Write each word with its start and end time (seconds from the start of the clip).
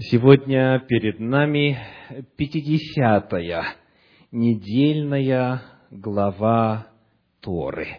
Сегодня 0.00 0.78
перед 0.88 1.18
нами 1.18 1.76
пятидесятая 2.36 3.64
недельная 4.30 5.60
глава 5.90 6.86
Торы. 7.40 7.98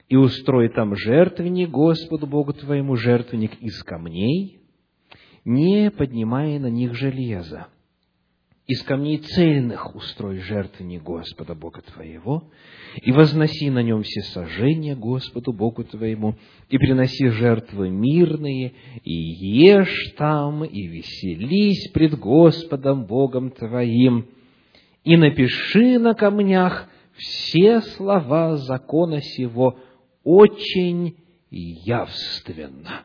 и 0.08 0.16
устрой 0.16 0.70
там 0.70 0.96
жертвенник 0.96 1.70
Господу 1.70 2.26
Богу 2.26 2.54
твоему, 2.54 2.96
жертвенник 2.96 3.62
из 3.62 3.84
камней, 3.84 4.62
не 5.44 5.92
поднимая 5.92 6.60
на 6.60 6.68
них 6.68 6.96
железа 6.96 7.68
из 8.72 8.84
камней 8.84 9.18
цельных 9.18 9.94
устрой 9.98 10.38
жертвенник 10.38 11.04
Господа 11.04 11.56
Бога 11.56 11.82
твоего, 11.82 12.46
и 13.02 13.12
возноси 13.12 13.70
на 13.70 13.84
нем 13.84 14.02
все 14.02 14.22
сожжения 14.22 14.96
Господу 14.96 15.52
Богу 15.52 15.84
твоему, 15.84 16.38
и 16.70 16.78
приноси 16.78 17.28
жертвы 17.28 17.90
мирные, 17.90 18.72
и 19.04 19.12
ешь 19.14 20.14
там, 20.18 20.64
и 20.64 20.88
веселись 20.88 21.92
пред 21.92 22.18
Господом 22.18 23.08
Богом 23.08 23.52
твоим, 23.52 24.30
и 25.04 25.18
напиши 25.18 26.00
на 26.00 26.14
камнях 26.14 26.88
все 27.18 27.82
слова 27.82 28.56
закона 28.56 29.20
сего 29.22 29.78
очень 30.24 31.18
явственно. 31.50 33.04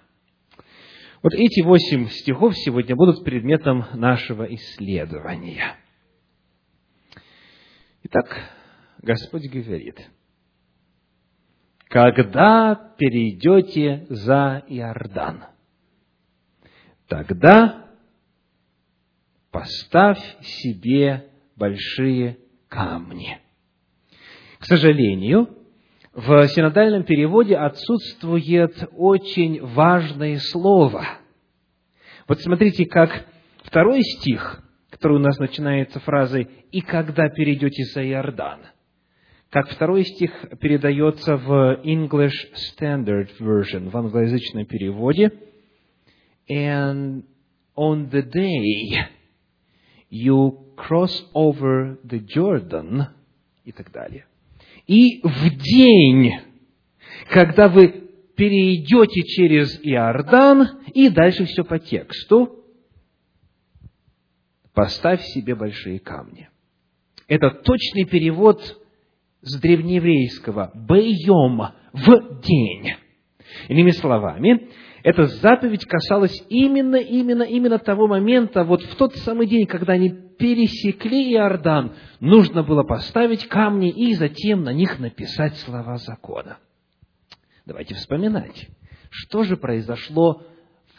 Вот 1.22 1.32
эти 1.34 1.62
восемь 1.62 2.08
стихов 2.08 2.56
сегодня 2.56 2.94
будут 2.94 3.24
предметом 3.24 3.84
нашего 3.94 4.44
исследования. 4.54 5.76
Итак, 8.02 8.50
Господь 9.02 9.48
говорит, 9.48 10.10
когда 11.88 12.74
перейдете 12.98 14.06
за 14.10 14.62
Иордан, 14.68 15.44
тогда 17.08 17.88
поставь 19.50 20.20
себе 20.42 21.30
большие 21.56 22.38
камни. 22.68 23.40
К 24.58 24.66
сожалению, 24.66 25.55
в 26.16 26.48
синодальном 26.48 27.04
переводе 27.04 27.56
отсутствует 27.56 28.88
очень 28.96 29.62
важное 29.62 30.38
слово. 30.38 31.06
Вот 32.26 32.40
смотрите, 32.40 32.86
как 32.86 33.26
второй 33.62 34.00
стих, 34.00 34.62
который 34.88 35.18
у 35.18 35.20
нас 35.20 35.38
начинается 35.38 36.00
фразой 36.00 36.48
«И 36.72 36.80
когда 36.80 37.28
перейдете 37.28 37.84
за 37.84 38.02
Иордан», 38.02 38.60
как 39.50 39.68
второй 39.68 40.04
стих 40.04 40.32
передается 40.58 41.36
в 41.36 41.82
English 41.84 42.32
Standard 42.72 43.28
Version, 43.38 43.90
в 43.90 43.96
англоязычном 43.96 44.64
переводе, 44.64 45.30
«And 46.50 47.24
on 47.76 48.10
the 48.10 48.22
day 48.22 49.06
you 50.10 50.74
cross 50.76 51.12
over 51.34 51.98
the 52.02 52.24
Jordan» 52.26 53.08
и 53.64 53.72
так 53.72 53.92
далее– 53.92 54.24
и 54.86 55.20
в 55.22 55.50
день, 55.56 56.32
когда 57.30 57.68
вы 57.68 58.10
перейдете 58.36 59.22
через 59.22 59.80
Иордан, 59.82 60.80
и 60.94 61.08
дальше 61.08 61.44
все 61.46 61.64
по 61.64 61.78
тексту, 61.78 62.64
поставь 64.74 65.22
себе 65.22 65.54
большие 65.54 65.98
камни. 65.98 66.48
Это 67.28 67.50
точный 67.50 68.04
перевод 68.04 68.62
с 69.40 69.60
древнееврейского 69.60 70.70
«бейом»– 70.74 71.62
в 71.92 72.40
день. 72.42 72.94
Иными 73.68 73.90
словами, 73.90 74.68
эта 75.02 75.26
заповедь 75.26 75.84
касалась 75.86 76.44
именно, 76.48 76.96
именно, 76.96 77.42
именно 77.42 77.78
того 77.78 78.06
момента, 78.06 78.64
вот 78.64 78.82
в 78.82 78.96
тот 78.96 79.14
самый 79.16 79.46
день, 79.46 79.66
когда 79.66 79.94
они 79.94 80.25
пересекли 80.38 81.32
Иордан, 81.32 81.94
нужно 82.20 82.62
было 82.62 82.82
поставить 82.82 83.46
камни 83.48 83.90
и 83.90 84.14
затем 84.14 84.62
на 84.64 84.72
них 84.72 84.98
написать 84.98 85.56
слова 85.58 85.96
закона. 85.98 86.58
Давайте 87.64 87.94
вспоминать, 87.94 88.68
что 89.10 89.42
же 89.42 89.56
произошло 89.56 90.42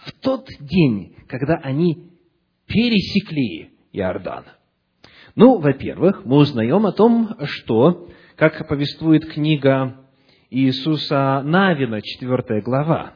в 0.05 0.11
тот 0.11 0.47
день, 0.59 1.15
когда 1.27 1.55
они 1.55 2.11
пересекли 2.65 3.71
Иордан. 3.93 4.45
Ну, 5.35 5.59
во-первых, 5.59 6.25
мы 6.25 6.37
узнаем 6.37 6.85
о 6.85 6.91
том, 6.91 7.35
что, 7.45 8.09
как 8.35 8.67
повествует 8.67 9.25
книга 9.31 9.97
Иисуса 10.49 11.41
Навина, 11.43 12.01
4 12.01 12.61
глава, 12.61 13.13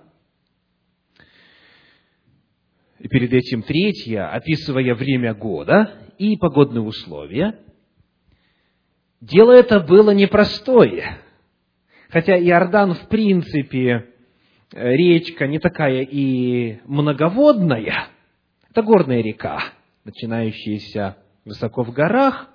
и 3.01 3.07
перед 3.07 3.33
этим 3.33 3.63
третья, 3.63 4.31
описывая 4.31 4.93
время 4.93 5.33
года 5.33 6.10
и 6.21 6.37
погодные 6.37 6.83
условия, 6.83 7.57
дело 9.21 9.53
это 9.53 9.79
было 9.79 10.11
непростое. 10.11 11.17
Хотя 12.09 12.37
Иордан, 12.37 12.93
в 12.93 13.07
принципе, 13.07 14.05
речка 14.71 15.47
не 15.47 15.57
такая 15.57 16.03
и 16.03 16.79
многоводная, 16.85 18.09
это 18.69 18.83
горная 18.83 19.23
река, 19.23 19.63
начинающаяся 20.03 21.17
высоко 21.43 21.83
в 21.83 21.91
горах, 21.91 22.49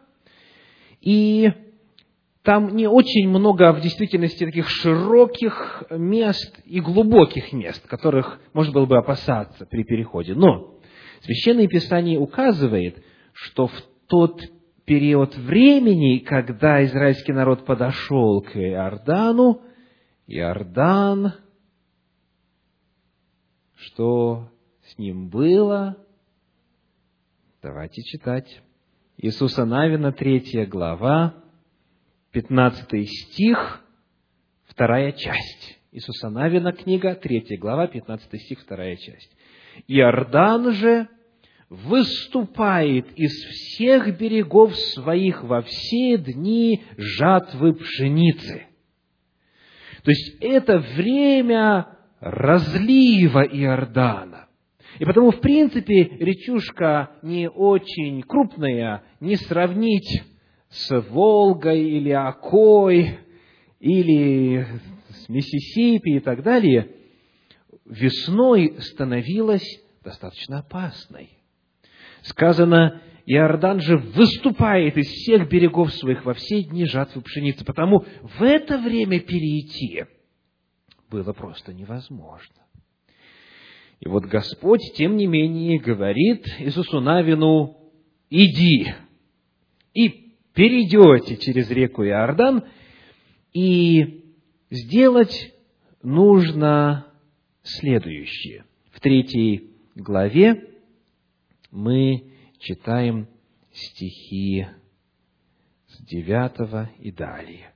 и 1.00 1.50
там 2.42 2.76
не 2.76 2.86
очень 2.86 3.28
много 3.28 3.72
в 3.72 3.80
действительности 3.80 4.44
таких 4.44 4.68
широких 4.68 5.82
мест 5.90 6.56
и 6.64 6.78
глубоких 6.78 7.52
мест, 7.52 7.84
которых 7.88 8.38
можно 8.52 8.72
было 8.72 8.86
бы 8.86 8.96
опасаться 8.96 9.66
при 9.66 9.82
переходе. 9.82 10.34
Но 10.34 10.78
Священное 11.22 11.66
Писание 11.66 12.20
указывает, 12.20 13.02
что 13.36 13.66
в 13.66 13.82
тот 14.06 14.40
период 14.86 15.36
времени, 15.36 16.18
когда 16.18 16.82
израильский 16.84 17.32
народ 17.32 17.66
подошел 17.66 18.40
к 18.40 18.56
Иордану, 18.56 19.60
Иордан, 20.26 21.34
что 23.74 24.50
с 24.86 24.96
ним 24.96 25.28
было? 25.28 25.98
Давайте 27.62 28.02
читать. 28.02 28.62
Иисуса 29.18 29.66
Навина, 29.66 30.12
третья 30.12 30.64
глава, 30.64 31.34
пятнадцатый 32.30 33.04
стих, 33.04 33.84
вторая 34.64 35.12
часть. 35.12 35.78
Иисуса 35.92 36.30
Навина, 36.30 36.72
книга, 36.72 37.14
третья 37.14 37.58
глава, 37.58 37.86
пятнадцатый 37.86 38.40
стих, 38.40 38.60
вторая 38.60 38.96
часть. 38.96 39.36
Иордан 39.88 40.72
же 40.72 41.08
выступает 41.68 43.06
из 43.16 43.32
всех 43.32 44.16
берегов 44.18 44.74
своих 44.76 45.42
во 45.42 45.62
все 45.62 46.16
дни 46.16 46.84
жатвы 46.96 47.74
пшеницы. 47.74 48.66
То 50.02 50.10
есть 50.10 50.36
это 50.40 50.78
время 50.78 51.88
разлива 52.20 53.42
Иордана. 53.42 54.48
И 54.98 55.04
потому, 55.04 55.30
в 55.30 55.40
принципе, 55.40 56.04
речушка 56.04 57.10
не 57.22 57.50
очень 57.50 58.22
крупная, 58.22 59.02
не 59.20 59.36
сравнить 59.36 60.22
с 60.70 61.00
Волгой 61.10 61.82
или 61.82 62.10
Окой, 62.10 63.18
или 63.80 64.66
с 65.10 65.28
Миссисипи 65.28 66.16
и 66.16 66.20
так 66.20 66.42
далее, 66.42 66.92
весной 67.84 68.76
становилась 68.80 69.66
достаточно 70.02 70.60
опасной. 70.60 71.35
Сказано, 72.26 73.00
Иордан 73.24 73.80
же 73.80 73.96
выступает 73.96 74.96
из 74.96 75.06
всех 75.06 75.48
берегов 75.48 75.92
своих 75.92 76.24
во 76.24 76.34
все 76.34 76.62
дни 76.62 76.84
жатвы 76.84 77.22
пшеницы, 77.22 77.64
потому 77.64 78.04
в 78.22 78.42
это 78.42 78.78
время 78.78 79.20
перейти 79.20 80.04
было 81.08 81.32
просто 81.32 81.72
невозможно. 81.72 82.54
И 84.00 84.08
вот 84.08 84.24
Господь, 84.24 84.80
тем 84.96 85.16
не 85.16 85.26
менее, 85.26 85.78
говорит 85.78 86.44
Иисусу 86.58 87.00
Навину, 87.00 87.76
иди, 88.28 88.92
и 89.94 90.08
перейдете 90.52 91.36
через 91.36 91.70
реку 91.70 92.04
Иордан, 92.04 92.64
и 93.52 94.24
сделать 94.70 95.54
нужно 96.02 97.06
следующее. 97.62 98.64
В 98.90 99.00
третьей 99.00 99.70
главе 99.94 100.75
мы 101.70 102.32
читаем 102.58 103.28
стихи 103.72 104.66
с 105.88 106.04
девятого 106.04 106.90
и 106.98 107.10
далее. 107.10 107.72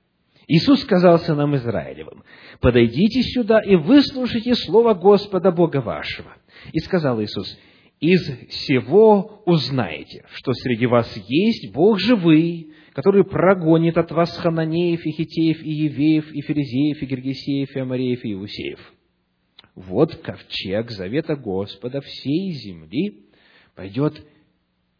Иисус 0.47 0.81
сказал 0.81 1.19
сынам 1.19 1.55
Израилевым, 1.55 2.23
«Подойдите 2.59 3.21
сюда 3.21 3.61
и 3.61 3.75
выслушайте 3.75 4.55
слово 4.55 4.93
Господа 4.93 5.51
Бога 5.51 5.81
вашего». 5.81 6.35
И 6.73 6.79
сказал 6.79 7.21
Иисус, 7.21 7.57
«Из 7.99 8.21
всего 8.49 9.43
узнаете, 9.45 10.25
что 10.33 10.53
среди 10.53 10.87
вас 10.87 11.15
есть 11.27 11.71
Бог 11.71 11.99
живый, 11.99 12.73
который 12.93 13.23
прогонит 13.23 13.97
от 13.97 14.11
вас 14.11 14.35
хананеев, 14.37 15.05
и 15.05 15.11
хитеев, 15.11 15.63
и 15.63 15.69
евеев, 15.69 16.31
и 16.33 16.41
ферезеев, 16.41 17.01
и 17.01 17.05
гергесеев, 17.05 17.75
и 17.75 17.79
амареев, 17.79 18.25
и 18.25 18.33
иусеев. 18.33 18.93
Вот 19.75 20.15
ковчег 20.17 20.91
завета 20.91 21.35
Господа 21.35 22.01
всей 22.01 22.51
земли 22.51 23.30
пойдет 23.75 24.25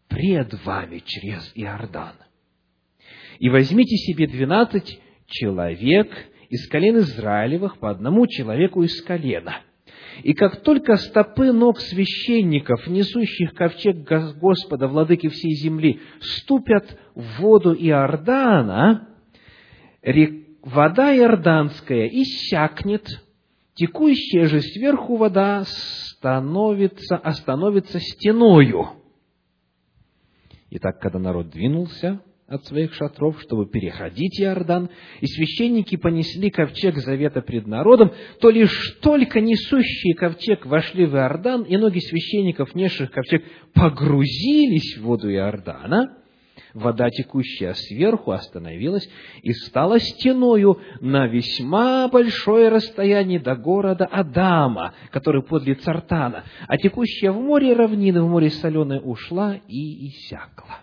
пред 0.07 0.53
вами 0.65 1.01
через 1.05 1.51
Иордан. 1.55 2.13
И 3.39 3.49
возьмите 3.49 3.95
себе 3.95 4.27
двенадцать 4.27 4.99
человек 5.25 6.09
из 6.49 6.67
колен 6.67 6.97
Израилевых 6.97 7.79
по 7.79 7.89
одному 7.89 8.27
человеку 8.27 8.83
из 8.83 9.01
колена. 9.01 9.61
И 10.23 10.33
как 10.33 10.61
только 10.61 10.97
стопы 10.97 11.51
ног 11.51 11.79
священников, 11.79 12.85
несущих 12.87 13.53
ковчег 13.53 13.97
Господа, 13.97 14.87
владыки 14.87 15.29
всей 15.29 15.53
земли, 15.55 16.01
ступят 16.19 16.99
в 17.15 17.39
воду 17.39 17.73
Иордана, 17.73 19.07
вода 20.61 21.15
иорданская 21.15 22.07
иссякнет, 22.07 23.07
текущая 23.73 24.45
же 24.45 24.61
сверху 24.61 25.15
вода 25.15 25.63
становится, 26.21 27.17
остановится 27.17 27.99
стеною. 27.99 28.89
Итак, 30.69 30.99
когда 30.99 31.17
народ 31.17 31.49
двинулся 31.49 32.21
от 32.47 32.63
своих 32.65 32.93
шатров, 32.93 33.41
чтобы 33.41 33.65
переходить 33.65 34.39
Иордан, 34.39 34.89
и 35.19 35.25
священники 35.25 35.95
понесли 35.95 36.51
ковчег 36.51 36.97
завета 36.97 37.41
пред 37.41 37.65
народом, 37.65 38.11
то 38.39 38.51
лишь 38.51 38.99
только 39.01 39.41
несущие 39.41 40.13
ковчег 40.13 40.65
вошли 40.67 41.07
в 41.07 41.15
Иордан, 41.15 41.63
и 41.63 41.75
ноги 41.77 41.99
священников, 41.99 42.75
несших 42.75 43.09
ковчег, 43.09 43.43
погрузились 43.73 44.97
в 44.97 45.03
воду 45.03 45.31
Иордана, 45.33 46.20
вода, 46.73 47.09
текущая 47.09 47.73
сверху, 47.73 48.31
остановилась 48.31 49.09
и 49.41 49.53
стала 49.53 49.99
стеною 49.99 50.79
на 50.99 51.27
весьма 51.27 52.07
большое 52.07 52.69
расстояние 52.69 53.39
до 53.39 53.55
города 53.55 54.05
Адама, 54.05 54.93
который 55.11 55.43
подле 55.43 55.75
Цартана, 55.75 56.43
а 56.67 56.77
текущая 56.77 57.31
в 57.31 57.41
море 57.41 57.73
равнина, 57.73 58.23
в 58.23 58.29
море 58.29 58.49
соленое 58.49 58.99
ушла 58.99 59.57
и 59.67 60.07
иссякла. 60.07 60.79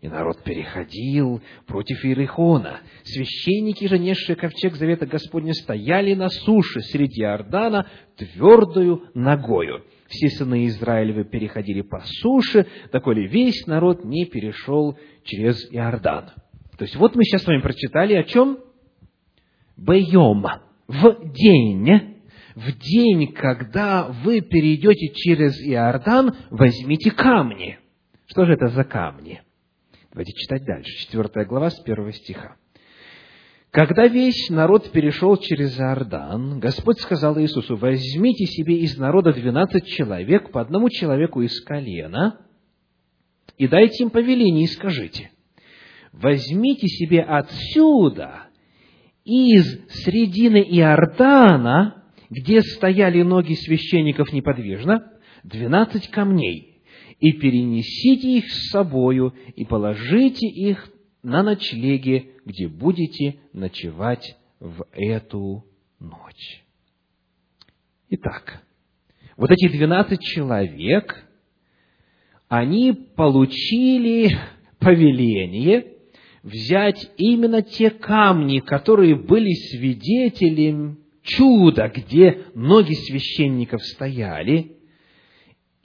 И 0.00 0.08
народ 0.08 0.42
переходил 0.42 1.42
против 1.66 2.02
Иерихона. 2.06 2.80
Священники 3.02 3.86
же, 3.86 4.34
ковчег 4.34 4.76
Завета 4.76 5.04
Господня, 5.04 5.52
стояли 5.52 6.14
на 6.14 6.30
суше 6.30 6.80
среди 6.80 7.20
Иордана 7.20 7.86
твердую 8.16 9.10
ногою 9.12 9.84
все 10.10 10.28
сыны 10.28 10.66
Израилевы 10.66 11.24
переходили 11.24 11.82
по 11.82 12.00
суше, 12.04 12.66
доколе 12.92 13.26
весь 13.26 13.66
народ 13.66 14.04
не 14.04 14.26
перешел 14.26 14.98
через 15.24 15.72
Иордан. 15.72 16.30
То 16.76 16.84
есть 16.84 16.96
вот 16.96 17.14
мы 17.14 17.24
сейчас 17.24 17.42
с 17.42 17.46
вами 17.46 17.60
прочитали 17.60 18.14
о 18.14 18.24
чем? 18.24 18.58
Бейом. 19.76 20.44
В 20.88 21.32
день, 21.32 22.16
в 22.56 22.78
день, 22.78 23.32
когда 23.32 24.08
вы 24.08 24.40
перейдете 24.40 25.14
через 25.14 25.56
Иордан, 25.64 26.34
возьмите 26.50 27.12
камни. 27.12 27.78
Что 28.26 28.44
же 28.44 28.54
это 28.54 28.66
за 28.66 28.82
камни? 28.82 29.40
Давайте 30.10 30.32
читать 30.32 30.64
дальше. 30.64 30.90
Четвертая 31.04 31.44
глава 31.44 31.70
с 31.70 31.80
первого 31.80 32.12
стиха. 32.12 32.56
Когда 33.70 34.08
весь 34.08 34.50
народ 34.50 34.90
перешел 34.90 35.36
через 35.36 35.78
Иордан, 35.78 36.58
Господь 36.58 36.98
сказал 36.98 37.38
Иисусу, 37.38 37.76
возьмите 37.76 38.44
себе 38.46 38.78
из 38.78 38.98
народа 38.98 39.32
двенадцать 39.32 39.86
человек, 39.86 40.50
по 40.50 40.60
одному 40.60 40.88
человеку 40.88 41.42
из 41.42 41.60
колена, 41.60 42.40
и 43.58 43.68
дайте 43.68 44.04
им 44.04 44.10
повеление, 44.10 44.64
и 44.64 44.68
скажите, 44.68 45.30
возьмите 46.12 46.88
себе 46.88 47.20
отсюда, 47.20 48.48
из 49.24 49.86
средины 50.02 50.64
Иордана, 50.68 52.04
где 52.28 52.62
стояли 52.62 53.22
ноги 53.22 53.54
священников 53.54 54.32
неподвижно, 54.32 55.12
двенадцать 55.44 56.08
камней, 56.08 56.82
и 57.20 57.32
перенесите 57.32 58.38
их 58.38 58.50
с 58.50 58.70
собою, 58.70 59.32
и 59.54 59.64
положите 59.64 60.48
их 60.48 60.90
на 61.22 61.42
ночлеге, 61.42 62.30
где 62.44 62.68
будете 62.68 63.38
ночевать 63.52 64.36
в 64.58 64.86
эту 64.92 65.64
ночь. 65.98 66.64
Итак, 68.08 68.62
вот 69.36 69.50
эти 69.50 69.68
двенадцать 69.68 70.22
человек, 70.22 71.24
они 72.48 72.92
получили 72.92 74.36
повеление 74.78 75.94
взять 76.42 77.10
именно 77.16 77.62
те 77.62 77.90
камни, 77.90 78.60
которые 78.60 79.14
были 79.14 79.52
свидетелем 79.52 80.98
чуда, 81.22 81.92
где 81.94 82.46
ноги 82.54 82.94
священников 82.94 83.82
стояли, 83.84 84.76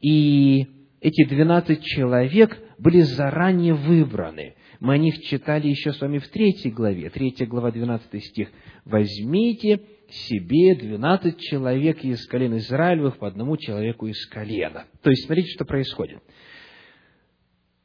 и 0.02 0.68
эти 1.02 1.26
двенадцать 1.26 1.84
человек 1.84 2.58
были 2.86 3.02
заранее 3.02 3.74
выбраны. 3.74 4.54
Мы 4.80 4.94
о 4.94 4.98
них 5.00 5.20
читали 5.24 5.68
еще 5.68 5.92
с 5.92 6.00
вами 6.00 6.20
в 6.20 6.28
третьей 6.28 6.70
главе, 6.70 7.10
третья 7.10 7.48
глава, 7.48 7.72
двенадцатый 7.72 8.22
стих. 8.22 8.50
«Возьмите 8.86 9.82
себе 10.08 10.76
двенадцать 10.76 11.40
человек 11.40 12.06
из 12.06 12.28
колен 12.28 12.58
Израилевых 12.58 13.18
по 13.18 13.28
одному 13.28 13.58
человеку 13.58 14.06
из 14.06 14.24
колена». 14.28 14.86
То 15.02 15.10
есть, 15.10 15.26
смотрите, 15.26 15.50
что 15.50 15.66
происходит. 15.66 16.20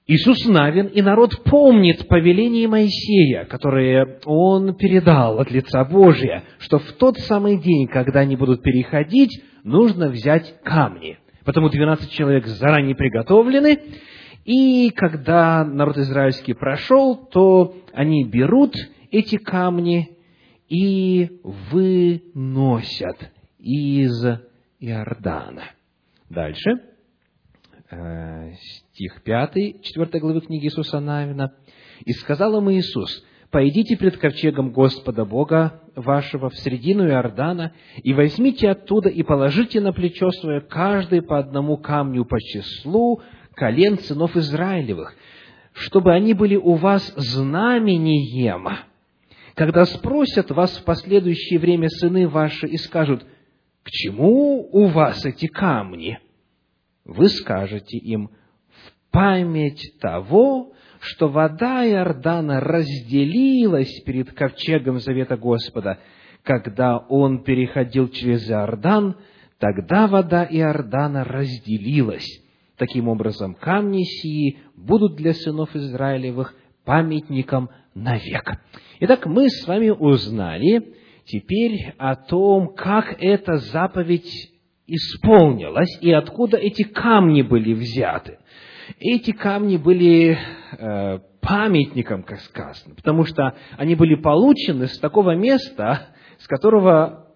Иисус 0.07 0.45
Навин 0.45 0.89
и 0.89 1.01
народ 1.01 1.45
помнит 1.45 2.07
повеление 2.07 2.69
Моисея, 2.69 3.47
которое 3.47 4.19
он 4.27 4.75
передал 4.75 5.39
от 5.39 5.51
лица 5.51 5.83
Божия, 5.87 6.45
что 6.59 6.79
в 6.79 6.93
тот 6.93 7.17
самый 7.21 7.57
день, 7.57 7.87
когда 7.87 8.21
они 8.21 8.37
будут 8.37 8.63
переходить, 8.63 9.43
нужно 9.65 10.11
взять 10.11 10.61
камни. 10.63 11.17
Потому 11.47 11.71
двенадцать 11.71 12.11
человек 12.11 12.47
заранее 12.47 12.95
приготовлены, 12.95 13.79
И 14.45 14.91
когда 14.91 15.65
народ 15.65 15.99
израильский 15.99 16.55
прошел, 16.55 17.17
то 17.17 17.75
они 17.93 18.25
берут 18.25 18.75
эти 19.11 19.37
камни 19.37 20.17
и 20.69 21.41
выносят 21.43 23.31
из 23.59 24.25
Иордана. 24.79 25.65
Дальше. 26.29 26.71
Э, 27.91 28.53
стих 28.93 29.23
5, 29.23 29.83
4 29.83 30.21
главы 30.21 30.41
книги 30.41 30.67
Иисуса 30.67 31.01
Навина. 31.01 31.55
«И 32.05 32.13
сказал 32.13 32.57
им 32.59 32.71
Иисус, 32.71 33.25
«Пойдите 33.51 33.97
пред 33.97 34.17
ковчегом 34.17 34.71
Господа 34.71 35.25
Бога 35.25 35.83
вашего 35.97 36.51
в 36.51 36.57
середину 36.57 37.09
Иордана, 37.09 37.73
и 38.03 38.15
возьмите 38.15 38.71
оттуда 38.71 39.09
и 39.09 39.25
положите 39.25 39.81
на 39.81 39.93
плечо 39.93 40.31
свое 40.31 40.61
каждый 40.61 41.21
по 41.21 41.39
одному 41.39 41.77
камню 41.79 42.25
по 42.25 42.41
числу 42.41 43.23
колен 43.61 43.99
сынов 43.99 44.35
Израилевых, 44.37 45.15
чтобы 45.75 46.15
они 46.15 46.33
были 46.33 46.57
у 46.57 46.75
вас 46.75 47.13
знамением, 47.15 48.67
когда 49.55 49.85
спросят 49.85 50.51
вас 50.51 50.79
в 50.79 50.85
последующее 50.85 51.59
время 51.59 51.91
сыны 51.91 52.27
ваши 52.27 52.67
и 52.67 52.79
скажут, 52.79 53.23
«К 53.83 53.91
чему 53.91 54.67
у 54.73 54.87
вас 54.87 55.27
эти 55.27 55.47
камни?» 55.47 56.19
Вы 57.05 57.29
скажете 57.29 57.99
им, 57.99 58.31
«В 58.69 59.13
память 59.13 59.95
того, 60.01 60.73
что 61.01 61.29
вода 61.29 61.87
Иордана 61.87 62.61
разделилась 62.61 63.93
перед 64.05 64.33
ковчегом 64.33 65.01
завета 65.01 65.37
Господа, 65.37 65.99
когда 66.45 66.97
он 66.97 67.43
переходил 67.45 68.09
через 68.09 68.51
Иордан, 68.51 69.17
тогда 69.59 70.07
вода 70.07 70.47
Иордана 70.51 71.25
разделилась. 71.25 72.27
Таким 72.81 73.09
образом, 73.09 73.55
камни 73.55 74.05
сии 74.05 74.61
будут 74.75 75.15
для 75.17 75.35
сынов 75.35 75.77
Израилевых 75.77 76.55
памятником 76.87 77.69
навек. 77.95 78.59
Итак, 79.01 79.27
мы 79.27 79.51
с 79.51 79.67
вами 79.69 79.91
узнали 79.91 80.95
теперь 81.27 81.95
о 81.99 82.17
том, 82.17 82.75
как 82.75 83.23
эта 83.23 83.59
заповедь 83.59 84.51
исполнилась 84.87 85.95
и 86.01 86.11
откуда 86.11 86.57
эти 86.57 86.85
камни 86.85 87.43
были 87.43 87.75
взяты 87.75 88.39
эти 88.99 89.33
камни 89.33 89.77
были 89.77 90.37
э, 90.73 91.19
памятником, 91.41 92.23
как 92.23 92.41
сказано, 92.41 92.95
потому 92.95 93.25
что 93.25 93.55
они 93.77 93.95
были 93.95 94.15
получены 94.15 94.87
с 94.87 94.99
такого 94.99 95.37
места, 95.37 96.09
с 96.39 96.47
которого 96.47 97.30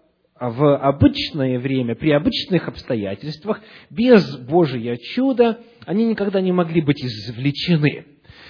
в 0.51 0.77
обычное 0.77 1.59
время, 1.59 1.95
при 1.95 2.11
обычных 2.11 2.69
обстоятельствах, 2.69 3.61
без 3.91 4.37
Божия 4.39 4.97
чуда, 4.97 5.61
они 5.87 6.07
никогда 6.07 6.41
не 6.41 6.53
могли 6.53 6.81
быть 6.81 7.05
извлечены. 7.05 8.07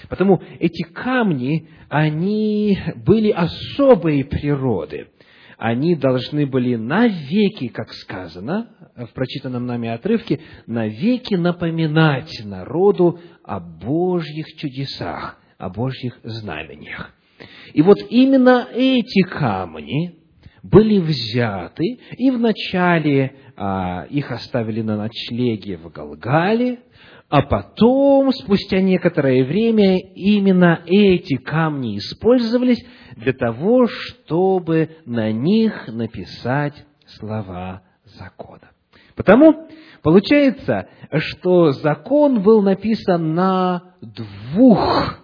Потому 0.09 0.43
эти 0.61 0.83
камни, 0.83 1.69
они 1.89 2.79
были 2.97 3.31
особой 3.31 4.25
природы 4.25 5.09
они 5.57 5.95
должны 5.95 6.47
были 6.47 6.75
навеки, 6.77 7.69
как 7.69 7.93
сказано 7.93 8.69
в 8.97 9.07
прочитанном 9.15 9.67
нами 9.67 9.89
отрывке, 9.89 10.41
навеки 10.67 11.35
напоминать 11.35 12.43
народу 12.45 13.21
о 13.43 13.61
Божьих 13.61 14.47
чудесах, 14.57 15.39
о 15.59 15.71
Божьих 15.71 16.19
знамениях. 16.23 17.13
И 17.73 17.83
вот 17.83 17.99
именно 18.11 18.69
эти 18.75 19.23
камни 19.23 20.24
были 20.65 20.99
взяты, 20.99 22.01
и 22.17 22.31
вначале 22.31 23.35
а, 23.55 24.07
их 24.09 24.33
оставили 24.33 24.81
на 24.81 24.97
ночлеге 24.97 25.77
в 25.77 25.93
Галгале, 25.93 26.79
а 27.29 27.43
потом, 27.43 28.33
спустя 28.33 28.81
некоторое 28.81 29.45
время, 29.45 29.99
именно 29.99 30.81
эти 30.87 31.37
камни 31.37 31.99
использовались 31.99 32.83
для 33.17 33.35
того, 33.35 33.87
чтобы 33.87 34.97
на 35.05 35.31
них 35.33 35.87
написать 35.89 36.87
слова 37.07 37.83
закона. 38.05 38.71
Потому 39.17 39.69
получается, 40.03 40.89
что 41.13 41.73
закон 41.73 42.43
был 42.43 42.63
написан 42.63 43.35
на 43.35 43.95
двух 44.01 45.24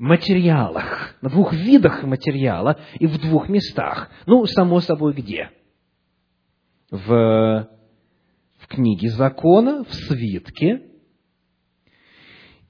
материалах, 0.00 1.14
на 1.20 1.28
двух 1.28 1.52
видах 1.52 2.02
материала 2.04 2.78
и 2.98 3.06
в 3.06 3.20
двух 3.20 3.50
местах. 3.50 4.10
Ну, 4.24 4.46
само 4.46 4.80
собой, 4.80 5.12
где? 5.12 5.50
В, 6.90 7.68
в 8.58 8.66
книге 8.66 9.10
закона, 9.10 9.84
в 9.84 9.92
свитке, 9.92 10.82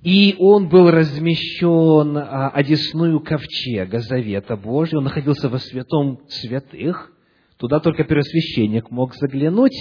и 0.02 0.34
он 0.38 0.68
был 0.68 0.90
размещен 0.90 2.16
а, 2.16 2.49
одесную 2.49 3.20
ковчега 3.20 4.00
Завета 4.00 4.56
Божьего, 4.56 4.99
он 4.99 5.04
находился 5.04 5.49
во 5.49 5.58
святом 5.58 6.20
святых, 6.26 7.12
туда 7.58 7.78
только 7.78 8.02
первосвященник 8.04 8.90
мог 8.90 9.14
заглянуть, 9.14 9.76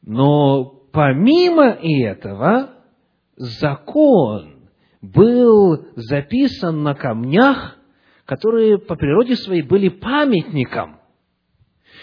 но 0.00 0.64
помимо 0.90 1.66
этого 1.66 2.70
закон 3.36 4.57
был 5.00 5.86
записан 5.96 6.82
на 6.82 6.94
камнях, 6.94 7.76
которые 8.24 8.78
по 8.78 8.96
природе 8.96 9.36
своей 9.36 9.62
были 9.62 9.88
памятником. 9.88 10.98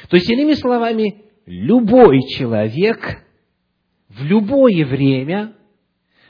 То 0.10 0.18
есть, 0.18 0.30
иными 0.30 0.54
словами, 0.54 1.26
любой 1.46 2.22
человек 2.38 3.24
в 4.10 4.24
любое 4.24 4.86
время– 4.86 5.54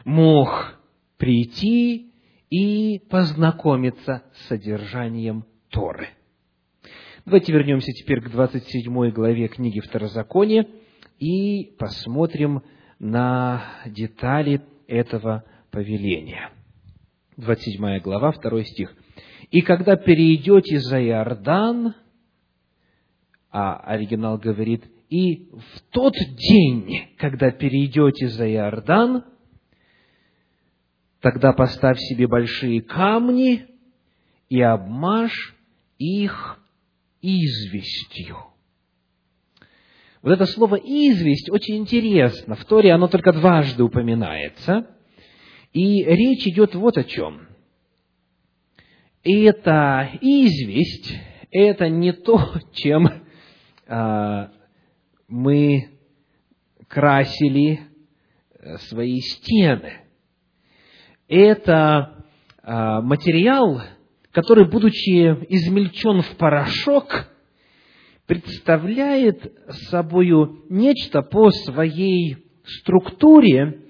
мог 0.06 0.80
прийти 1.18 2.14
и 2.50 3.00
познакомиться 3.10 4.24
с 4.34 4.48
содержанием 4.48 5.46
Торы. 5.70 6.10
Давайте 7.26 7.52
вернемся 7.52 7.92
теперь 7.92 8.22
к 8.22 8.30
27 8.30 9.10
главе 9.10 9.48
книги 9.48 9.80
Второзакония 9.80 10.68
и 11.20 11.76
посмотрим 11.80 12.62
на 13.00 13.64
детали 13.88 14.62
этого 14.88 15.44
повеления. 15.76 16.50
27 17.38 18.00
глава, 18.00 18.32
2 18.32 18.64
стих. 18.64 18.96
«И 19.52 19.62
когда 19.62 19.96
перейдете 19.96 20.80
за 20.80 21.04
Иордан, 21.04 21.94
а 23.52 23.76
оригинал 23.76 24.38
говорит, 24.38 24.84
и 25.10 25.50
в 25.52 25.82
тот 25.92 26.16
день, 26.16 27.10
когда 27.18 27.52
перейдете 27.52 28.30
за 28.30 28.50
Иордан, 28.50 29.24
Тогда 31.26 31.54
поставь 31.54 31.98
себе 31.98 32.28
большие 32.28 32.84
камни 32.84 33.66
и 34.48 34.62
обмажь 34.62 35.56
их 35.98 36.60
известью. 37.20 38.38
Вот 40.22 40.34
это 40.34 40.46
слово 40.46 40.76
«известь» 40.76 41.50
очень 41.50 41.78
интересно. 41.78 42.54
В 42.54 42.64
Торе 42.66 42.94
оно 42.94 43.08
только 43.08 43.34
дважды 43.34 43.82
упоминается. 43.82 44.95
И 45.76 46.06
речь 46.06 46.48
идет 46.48 46.74
вот 46.74 46.98
о 46.98 47.04
чем. 47.04 47.50
И 49.26 49.42
эта 49.42 50.10
известь– 50.22 51.14
это 51.52 51.90
не 51.90 52.14
то, 52.14 52.40
чем 52.72 53.10
а, 53.86 54.52
мы 55.28 55.90
красили 56.88 57.82
э, 58.58 58.78
свои 58.78 59.20
стены– 59.20 60.00
это 61.28 62.24
а, 62.62 63.02
материал, 63.02 63.82
который, 64.32 64.70
будучи 64.70 65.28
измельчен 65.50 66.22
в 66.22 66.38
порошок, 66.38 67.28
представляет 68.28 69.52
собою 69.90 70.64
нечто 70.70 71.22
по 71.22 71.52
своей 71.52 72.38
структуре 72.64 73.85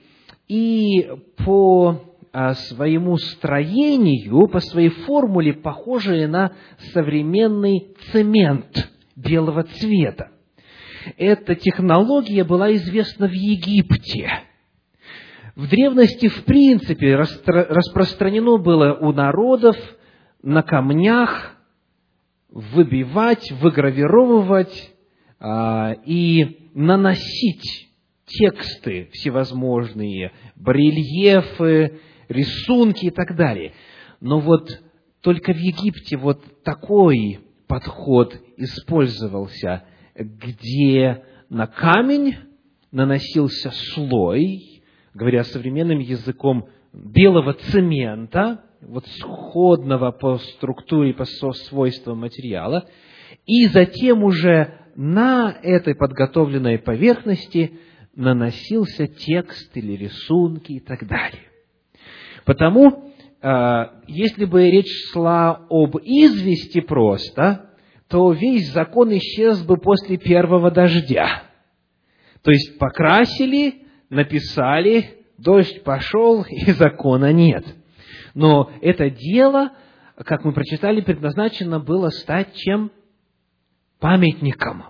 и 0.48 1.10
по 1.46 2.02
а, 2.32 2.54
своему 2.54 3.18
строению, 3.18 4.48
по 4.48 4.60
своей 4.60 4.90
формуле, 4.90 5.54
похожее 5.54 6.28
на 6.28 6.54
современный 6.94 7.96
цемент 8.12 8.90
белого 9.16 9.64
цвета. 9.64 10.32
Эта 11.18 11.56
технология 11.56 12.44
была 12.44 12.74
известна 12.74 13.28
в 13.28 13.34
Египте– 13.34 14.30
в 15.56 15.70
древности, 15.70 16.28
в 16.28 16.44
принципе, 16.44 17.16
распространено 17.16 18.58
было 18.58 18.94
у 18.94 19.14
народов 19.14 19.78
на 20.44 20.64
камнях 20.64 21.56
выбивать, 22.50 23.52
выгравировывать 23.62 24.92
а, 25.40 25.94
и 26.06 26.70
наносить 26.74 27.85
тексты 28.26 29.10
всевозможные, 29.14 30.32
барельефы, 30.56 32.00
рисунки 32.28 33.08
и 33.08 33.12
так 33.12 33.36
далее. 33.36 33.74
Но 34.20 34.40
вот 34.40 34.70
только 35.22 35.54
в 35.54 35.58
Египте 35.58 36.18
вот 36.18 36.64
такой 36.64 37.40
подход 37.68 38.36
использовался, 38.58 39.84
где 40.16 41.24
на 41.50 41.68
камень 41.68 42.36
наносился 42.92 43.72
слой 43.72 44.76
говоря 45.16 45.46
современным 45.46 46.00
языком, 46.00 46.68
белого 46.94 47.54
цемента, 47.54 48.62
вот 48.82 49.08
сходного 49.08 50.12
по 50.12 50.38
структуре, 50.38 51.14
по 51.14 51.26
свойствам 51.26 52.20
материала, 52.20 52.86
и 53.46 53.66
затем 53.68 54.24
уже 54.24 54.78
на 54.96 55.58
этой 55.64 55.96
подготовленной 55.96 56.78
поверхности 56.78 57.80
наносился 58.16 59.08
текст 59.08 59.76
или 59.76 59.94
рисунки 59.94 60.74
и 60.74 60.80
так 60.80 61.06
далее. 61.08 61.44
Потому, 62.46 63.12
а, 63.42 64.02
если 64.08 64.46
бы 64.46 64.70
речь 64.70 64.92
шла 65.12 65.66
об 65.70 65.98
извести 65.98 66.80
просто, 66.80 67.70
то 68.08 68.32
весь 68.32 68.72
закон 68.72 69.16
исчез 69.18 69.64
бы 69.64 69.78
после 69.78 70.18
первого 70.18 70.72
дождя. 70.72 71.44
То 72.44 72.52
есть 72.52 72.78
покрасили, 72.78 73.86
написали, 74.10 75.26
дождь 75.38 75.84
пошел, 75.84 76.44
и 76.50 76.72
закона 76.72 77.34
нет. 77.34 77.66
Но 78.34 78.72
это 78.82 79.10
дело, 79.10 79.72
как 80.18 80.44
мы 80.46 80.54
прочитали, 80.54 81.02
предназначено 81.02 81.80
было 81.80 82.10
стать 82.10 82.54
чем? 82.54 82.92
Памятником. 84.00 84.84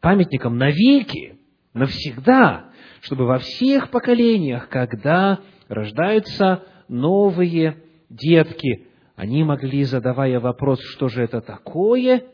Памятником 0.00 0.58
навеки, 0.58 1.38
навсегда, 1.74 2.70
чтобы 3.00 3.26
во 3.26 3.38
всех 3.38 3.90
поколениях, 3.90 4.68
когда 4.68 5.40
рождаются 5.68 6.64
новые 6.88 7.82
детки, 8.08 8.88
они 9.16 9.44
могли, 9.44 9.84
задавая 9.84 10.40
вопрос, 10.40 10.80
что 10.82 11.08
же 11.08 11.22
это 11.22 11.40
такое, 11.40 12.24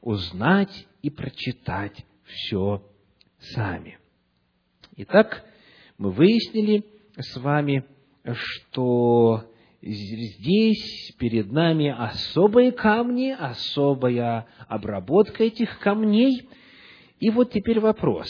узнать 0.00 0.86
и 1.02 1.10
прочитать 1.10 2.04
все 2.24 2.82
сами. 3.38 3.98
Итак, 4.96 5.44
мы 5.96 6.10
выяснили 6.10 6.84
с 7.16 7.36
вами, 7.36 7.84
что 8.24 9.44
здесь 9.80 11.14
перед 11.18 11.52
нами 11.52 11.88
особые 11.88 12.72
камни, 12.72 13.30
особая 13.30 14.46
обработка 14.66 15.44
этих 15.44 15.78
камней. 15.78 16.48
И 17.20 17.30
вот 17.30 17.52
теперь 17.52 17.80
вопрос. 17.80 18.28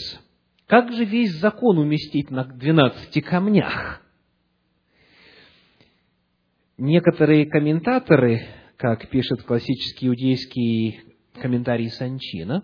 Как 0.69 0.93
же 0.93 1.03
весь 1.03 1.31
закон 1.39 1.79
уместить 1.79 2.29
на 2.29 2.43
двенадцати 2.43 3.21
камнях? 3.21 4.03
Некоторые 6.77 7.47
комментаторы, 7.47 8.45
как 8.77 9.09
пишет 9.09 9.41
классический 9.41 10.09
иудейский 10.09 11.15
комментарий 11.41 11.89
Санчина, 11.89 12.63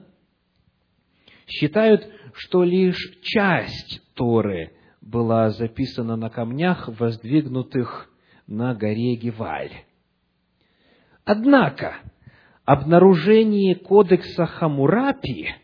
считают, 1.47 2.07
что 2.35 2.63
лишь 2.63 3.19
часть 3.24 4.03
Торы 4.13 4.74
была 5.01 5.50
записана 5.50 6.15
на 6.15 6.29
камнях, 6.29 6.88
воздвигнутых 7.00 8.07
на 8.45 8.75
горе 8.75 9.15
Геваль. 9.15 9.71
Однако, 11.24 11.95
обнаружение 12.65 13.74
кодекса 13.74 14.45
Хамурапи, 14.45 15.55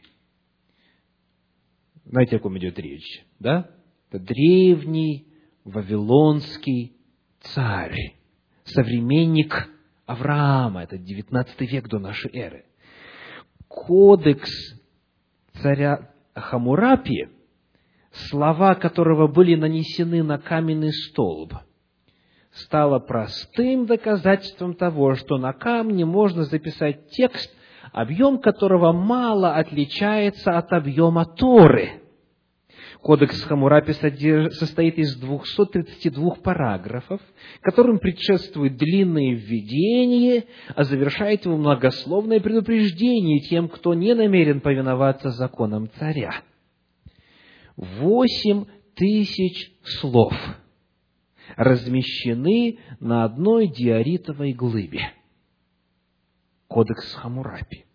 знаете, 2.12 2.36
о 2.36 2.40
ком 2.40 2.58
идет 2.58 2.78
речь, 2.78 3.26
да? 3.40 3.72
Это 4.10 4.24
древний 4.24 5.28
вавилонский 5.64 6.96
царь, 7.40 8.18
современник 8.64 9.70
Авраама, 10.06 10.84
это 10.84 10.98
19 10.98 11.62
век 11.62 11.88
до 11.88 12.00
нашей 12.00 12.32
эры. 12.34 12.66
Кодекс 13.68 14.52
царя 15.62 16.12
Хамурапи, 16.36 17.30
слова 18.12 18.76
которого 18.76 19.28
были 19.28 19.56
нанесены 19.56 20.22
на 20.22 20.38
каменный 20.38 20.92
столб– 20.92 21.54
стало 22.52 23.00
простым 23.00 23.86
доказательством 23.86 24.76
того, 24.76 25.16
что 25.16 25.38
на 25.38 25.54
камне 25.54 26.06
можно 26.06 26.44
записать 26.44 27.10
текст, 27.10 27.50
объем 27.92 28.40
которого 28.40 28.92
мало 28.92 29.56
отличается 29.56 30.58
от 30.58 30.72
объема 30.74 31.26
Торы. 31.26 32.01
Кодекс 33.02 33.42
Хамурапи 33.44 33.94
состоит 33.94 35.00
из 35.00 35.16
232 35.16 36.36
параграфов, 36.36 37.20
которым 37.62 37.98
предшествует 37.98 38.78
длинное 38.78 39.34
введение, 39.34 40.46
а 40.76 40.84
завершает 40.84 41.46
его 41.46 41.58
многословное 41.58 42.40
предупреждение 42.40 43.40
тем, 43.40 43.70
кто 43.70 43.96
не 43.96 44.14
намерен 44.14 44.62
повиноваться 44.62 45.32
законам 45.32 45.90
царя. 45.98 46.44
Восемь 47.76 48.66
тысяч 48.96 49.72
слов– 49.84 50.34
размещены 51.56 52.80
на 53.00 53.24
одной 53.24 53.68
диоритовой 53.68 54.54
глыбе. 54.54 55.12
Кодекс 56.68 57.14
Хамурапи. 57.16 57.86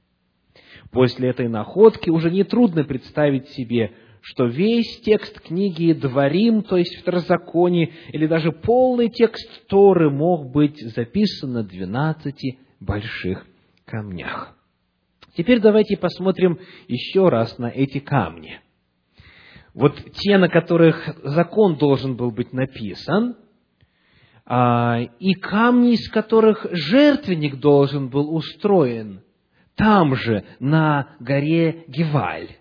После 0.91 1.31
этой 1.31 1.49
находки 1.49 2.11
уже 2.11 2.31
нетрудно 2.31 2.85
представить 2.85 3.49
себе, 3.51 3.93
что 4.29 4.47
весь 4.47 5.03
текст 5.03 5.41
книги 5.41 5.93
Дворим, 5.93 6.65
то 6.65 6.77
есть 6.77 6.97
Второзаконие, 6.97 7.93
или 8.09 8.27
даже 8.27 8.51
полный 8.51 9.09
текст 9.09 9.69
Торы 9.69 10.11
мог 10.11 10.51
быть 10.51 10.81
записан 10.81 11.53
на 11.53 11.63
двенадцати 11.63 12.59
больших 12.81 13.47
камнях. 13.85 14.57
Теперь 15.37 15.61
давайте 15.61 15.97
посмотрим 15.97 16.59
еще 16.89 17.29
раз 17.29 17.57
на 17.59 17.67
эти 17.67 18.01
камни. 18.01 18.61
Вот 19.75 19.95
те, 20.15 20.39
на 20.39 20.49
которых 20.49 21.09
закон 21.23 21.77
должен 21.77 22.17
был 22.17 22.33
быть 22.33 22.53
написан, 22.53 23.37
а, 24.45 25.03
и 25.21 25.35
камни, 25.35 25.93
из 25.93 26.09
которых 26.11 26.67
жертвенник 26.73 27.61
должен 27.61 28.09
был 28.09 28.35
устроен, 28.35 29.23
там 29.77 30.17
же, 30.17 30.43
на 30.59 31.15
горе 31.21 31.85
Геваль. 31.87 32.57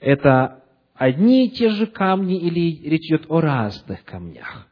Это 0.00 0.59
одни 1.00 1.46
и 1.46 1.50
те 1.50 1.70
же 1.70 1.86
камни 1.86 2.38
или 2.38 2.86
речь 2.88 3.06
идет 3.08 3.24
о 3.28 3.40
разных 3.40 4.04
камнях? 4.04 4.68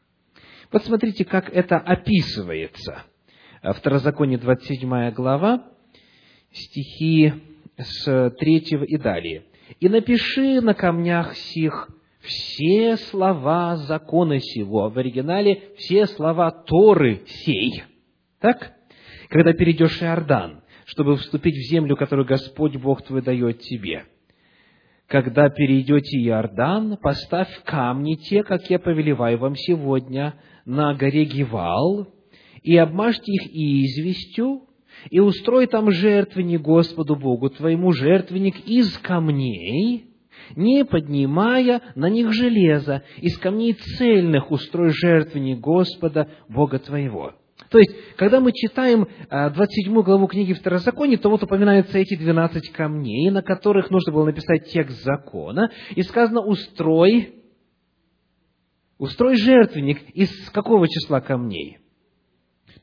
Посмотрите, 0.71 1.25
как 1.25 1.49
это 1.51 1.79
описывается. 1.79 3.05
Второзаконие 3.63 4.39
27 4.39 5.11
глава, 5.13 5.65
стихи 6.53 7.33
с 7.79 8.31
3 8.39 8.59
и 8.59 8.99
далее. 8.99 9.45
«И 9.81 9.89
напиши 9.89 10.61
на 10.61 10.75
камнях 10.75 11.35
сих 11.35 11.89
все 12.21 12.97
слова 12.97 13.77
закона 13.77 14.39
сего, 14.39 14.91
в 14.91 14.99
оригинале 14.99 15.73
все 15.79 16.07
слова 16.07 16.51
Торы 16.51 17.23
сей. 17.27 17.85
Так? 18.41 18.75
Когда 19.31 19.55
перейдешь 19.55 20.03
Иордан, 20.03 20.63
чтобы 20.85 21.17
вступить 21.17 21.57
в 21.57 21.71
землю, 21.71 21.97
которую 21.97 22.27
Господь 22.27 22.77
Бог 22.77 23.03
твой 23.03 23.23
дает 23.23 23.61
тебе. 23.61 24.05
Когда 25.09 25.49
перейдете 25.49 26.19
Иордан, 26.19 26.99
поставь 26.99 27.49
камни 27.65 28.17
те, 28.17 28.43
как 28.45 28.69
я 28.69 28.79
повелеваю 28.79 29.39
вам 29.39 29.57
сегодня, 29.57 30.35
на 30.67 30.95
горе 30.95 31.25
Гивал, 31.25 32.09
и 32.63 32.77
обмажьте 32.77 33.33
их 33.33 33.47
известью, 33.51 34.65
и 35.09 35.19
устрой 35.19 35.67
там 35.67 35.91
жертвенник 35.91 36.61
Господу 36.61 37.17
Богу 37.17 37.49
твоему, 37.49 37.93
жертвенник 37.93 38.67
из 38.67 38.99
камней, 38.99 40.05
не 40.57 40.85
поднимая 40.85 41.81
на 41.95 42.11
них 42.11 42.35
железа, 42.35 43.03
из 43.17 43.39
камней 43.39 43.73
цельных 43.73 44.51
устрой 44.51 44.91
жертвенник 44.91 45.59
Господа, 45.59 46.29
Бога 46.51 46.79
твоего». 46.81 47.33
То 47.71 47.79
есть, 47.79 47.91
когда 48.17 48.41
мы 48.41 48.53
читаем 48.53 49.07
27 49.29 49.99
а, 49.99 50.03
главу 50.03 50.27
книги 50.27 50.55
Второзакония, 50.55 51.19
то 51.19 51.29
вот 51.29 51.43
упоминаются 51.43 51.99
эти 51.99 52.17
12 52.17 52.71
камней, 52.71 53.31
на 53.31 53.43
которых 53.43 53.91
нужно 53.91 54.13
было 54.13 54.25
написать 54.25 54.71
текст 54.71 55.03
закона, 55.03 55.71
и 55.95 56.03
сказано 56.03 56.41
«устрой», 56.41 57.35
«устрой 58.97 59.37
жертвенник» 59.37 60.03
из 60.15 60.51
какого 60.51 60.89
числа 60.89 61.21
камней? 61.21 61.79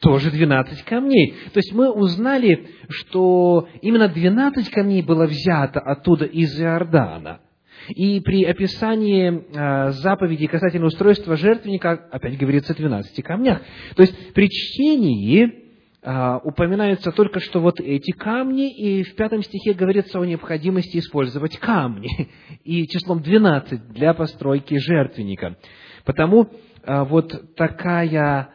Тоже 0.02 0.30
12 0.30 0.84
камней. 0.84 1.34
То 1.54 1.58
есть 1.60 1.74
мы 1.74 1.92
узнали, 1.92 2.70
что 2.90 3.68
именно 3.82 4.10
12 4.10 4.70
камней 4.70 5.02
было 5.02 5.26
взято 5.26 5.80
оттуда 5.80 6.26
из 6.26 6.60
Иордана. 6.60 7.40
И 7.90 8.20
при 8.20 8.44
описании 8.44 9.44
а, 9.56 9.92
заповедей 9.92 10.48
касательно 10.48 10.88
устройства 10.88 11.38
жертвенника 11.38 11.92
опять 12.12 12.38
говорится 12.38 12.74
о 12.74 12.76
12 12.76 13.24
камнях. 13.24 13.62
То 13.96 14.02
есть 14.02 14.34
при 14.34 14.50
чтении 14.50 15.64
а, 16.02 16.40
упоминаются 16.44 17.12
только 17.12 17.40
что 17.40 17.60
вот 17.60 17.80
эти 17.80 18.12
камни, 18.12 18.72
и 18.72 19.04
в 19.04 19.16
пятом 19.16 19.44
стихе 19.44 19.74
говорится 19.74 20.20
о 20.20 20.26
необходимости 20.26 20.98
использовать 20.98 21.58
камни, 21.58 22.30
и 22.64 22.88
числом 22.88 23.22
12 23.22 23.90
для 23.90 24.14
постройки 24.14 24.78
жертвенника. 24.78 25.58
Потому 26.06 26.50
а, 26.84 27.04
вот 27.04 27.56
такая 27.56 28.50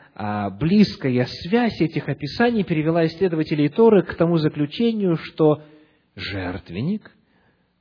близкая 0.60 1.24
связь 1.24 1.80
этих 1.80 2.06
описаний 2.06 2.62
перевела 2.62 3.06
исследователей 3.06 3.70
Торы 3.70 4.02
к 4.02 4.12
тому 4.16 4.36
заключению, 4.36 5.16
что 5.16 5.62
жертвенник– 6.14 7.10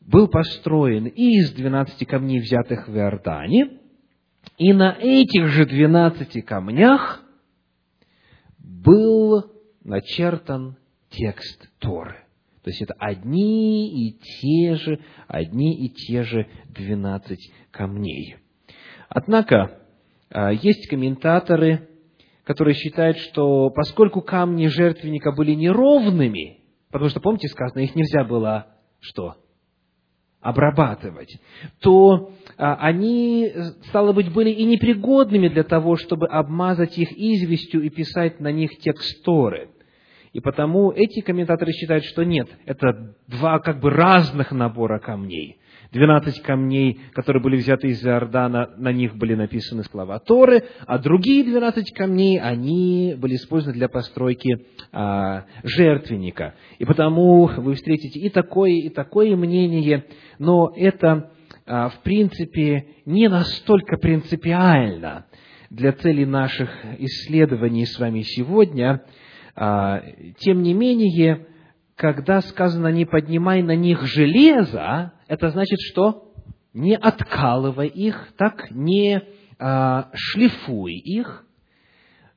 был 0.09 0.27
построен 0.27 1.05
из 1.05 1.51
двенадцати 1.53 2.03
камней, 2.03 2.39
взятых 2.39 2.87
в 2.87 2.95
Иордане, 2.95 3.79
И 4.57 4.73
на 4.73 4.95
этих 4.99 5.47
же 5.47 5.65
двенадцати 5.65 6.41
камнях 6.41 7.21
был 8.57 9.51
начертан 9.83 10.77
текст 11.09 11.69
Торы. 11.79 12.15
То 12.63 12.71
есть 12.71 12.81
это 12.81 12.93
одни 12.99 14.07
и 14.07 14.19
те 14.19 14.75
же, 14.75 14.99
одни 15.27 15.85
и 15.85 15.89
те 15.89 16.23
же 16.23 16.47
двенадцать 16.69 17.51
камней. 17.71 18.37
Однако, 19.07 19.79
а, 20.29 20.51
есть 20.51 20.87
комментаторы, 20.87 21.87
которые 22.43 22.73
считают, 22.73 23.17
что 23.17 23.69
поскольку 23.69 24.21
камни 24.21 24.67
жертвенника 24.67 25.31
были 25.31 25.53
неровными, 25.53 26.61
потому 26.91 27.09
что, 27.09 27.19
помните, 27.19 27.47
сказано, 27.47 27.81
их 27.81 27.95
нельзя 27.95 28.23
было 28.23 28.67
что? 28.99 29.35
Обрабатывать, 30.41 31.37
то 31.81 32.31
а, 32.57 32.75
они, 32.75 33.51
стало 33.89 34.13
быть, 34.13 34.31
были 34.31 34.49
и 34.49 34.63
непригодными 34.63 35.49
для 35.49 35.63
того, 35.63 35.97
чтобы 35.97 36.27
обмазать 36.27 36.97
их 36.97 37.11
известью 37.11 37.81
и 37.81 37.89
писать 37.89 38.39
на 38.39 38.51
них 38.51 38.77
текстуры. 38.79 39.69
И 40.31 40.39
потому 40.39 40.91
эти 40.91 41.21
комментаторы 41.21 41.71
считают, 41.71 42.05
что 42.05 42.23
нет, 42.23 42.47
это 42.65 43.15
два 43.27 43.59
как 43.59 43.79
бы 43.79 43.89
разных 43.89 44.51
набора 44.51 44.99
камней. 44.99 45.57
Двенадцать 45.91 46.43
камней, 46.43 46.99
которые 47.13 47.41
были 47.41 47.55
взяты 47.57 47.87
из 47.87 48.05
Иордана, 48.05 48.69
на 48.77 48.93
них 48.93 49.15
были 49.15 49.33
написаны 49.33 49.83
слова 49.85 50.19
Торы, 50.19 50.63
а 50.85 50.99
другие 50.99 51.43
двенадцать 51.43 51.91
камней, 51.95 52.39
они 52.39 53.15
были 53.17 53.37
использованы 53.37 53.75
для 53.75 53.89
постройки 53.89 54.67
а, 54.91 55.45
жертвенника. 55.63 56.53
И 56.77 56.85
потому 56.85 57.47
вы 57.47 57.73
встретите 57.73 58.19
и 58.19 58.29
такое, 58.29 58.73
и 58.73 58.89
такое 58.89 59.35
мнение, 59.35 60.05
но 60.37 60.71
это, 60.75 61.31
а, 61.65 61.89
в 61.89 62.03
принципе, 62.03 62.85
не 63.07 63.27
настолько 63.27 63.97
принципиально 63.97 65.25
для 65.71 65.91
целей 65.93 66.27
наших 66.27 66.69
исследований 66.99 67.87
с 67.87 67.97
вами 67.97 68.21
сегодня. 68.21 69.01
А, 69.55 70.03
тем 70.37 70.61
не 70.61 70.75
менее, 70.75 71.47
когда 71.99 72.39
сказано 72.39 72.87
«не 72.93 73.03
поднимай 73.03 73.61
на 73.61 73.75
них 73.75 74.03
железо», 74.03 75.11
это 75.27 75.49
значит 75.49 75.79
что? 75.81 76.31
Не 76.73 76.95
откалывай 76.95 77.89
их, 77.89 78.31
так, 78.37 78.71
не 78.71 79.21
а, 79.59 80.09
шлифуй 80.13 80.93
их, 80.93 81.45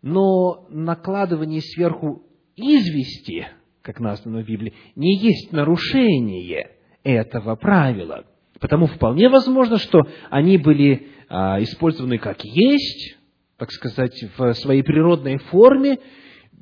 но 0.02 0.66
накладывание 0.68 1.60
сверху 1.60 2.24
извести, 2.56 3.46
как 3.82 4.00
названо 4.00 4.42
в 4.42 4.46
Библии, 4.46 4.74
не 4.96 5.16
есть 5.16 5.52
нарушение 5.52 6.72
этого 7.04 7.54
правила. 7.54 8.24
Потому 8.58 8.86
вполне 8.86 9.28
возможно, 9.28 9.78
что 9.78 10.00
они 10.28 10.58
были 10.58 11.06
а, 11.28 11.62
использованы 11.62 12.18
как 12.18 12.44
есть, 12.44 13.16
так 13.58 13.70
сказать, 13.70 14.24
в 14.36 14.54
своей 14.54 14.82
природной 14.82 15.38
форме, 15.38 16.00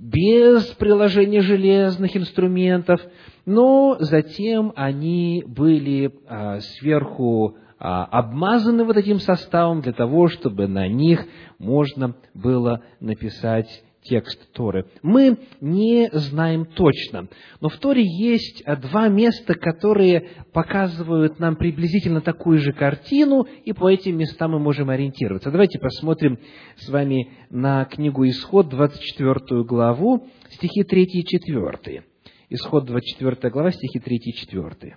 без 0.00 0.64
приложения 0.76 1.42
железных 1.42 2.16
инструментов, 2.16 3.02
но 3.44 3.98
затем 4.00 4.72
они 4.74 5.44
были 5.46 6.14
а, 6.26 6.60
сверху 6.60 7.58
а, 7.78 8.06
обмазаны 8.06 8.84
вот 8.84 8.96
этим 8.96 9.20
составом 9.20 9.82
для 9.82 9.92
того, 9.92 10.28
чтобы 10.28 10.66
на 10.68 10.88
них 10.88 11.26
можно 11.58 12.16
было 12.32 12.82
написать 12.98 13.68
текст 14.02 14.52
Торы. 14.52 14.86
Мы 15.02 15.38
не 15.60 16.08
знаем 16.12 16.64
точно, 16.64 17.28
но 17.60 17.68
в 17.68 17.76
Торе 17.76 18.02
есть 18.04 18.64
два 18.80 19.08
места, 19.08 19.54
которые 19.54 20.28
показывают 20.52 21.38
нам 21.38 21.56
приблизительно 21.56 22.20
такую 22.20 22.58
же 22.58 22.72
картину, 22.72 23.46
и 23.64 23.72
по 23.72 23.90
этим 23.90 24.16
местам 24.18 24.52
мы 24.52 24.58
можем 24.58 24.90
ориентироваться. 24.90 25.50
Давайте 25.50 25.78
посмотрим 25.78 26.38
с 26.76 26.88
вами 26.88 27.30
на 27.50 27.84
книгу 27.84 28.26
Исход, 28.28 28.68
24 28.68 29.64
главу, 29.64 30.26
стихи 30.50 30.82
3 30.82 31.04
и 31.04 31.24
4. 31.24 32.04
Исход, 32.50 32.84
24 32.86 33.50
глава, 33.52 33.70
стихи 33.70 34.00
3 34.00 34.16
и 34.16 34.32
4. 34.32 34.96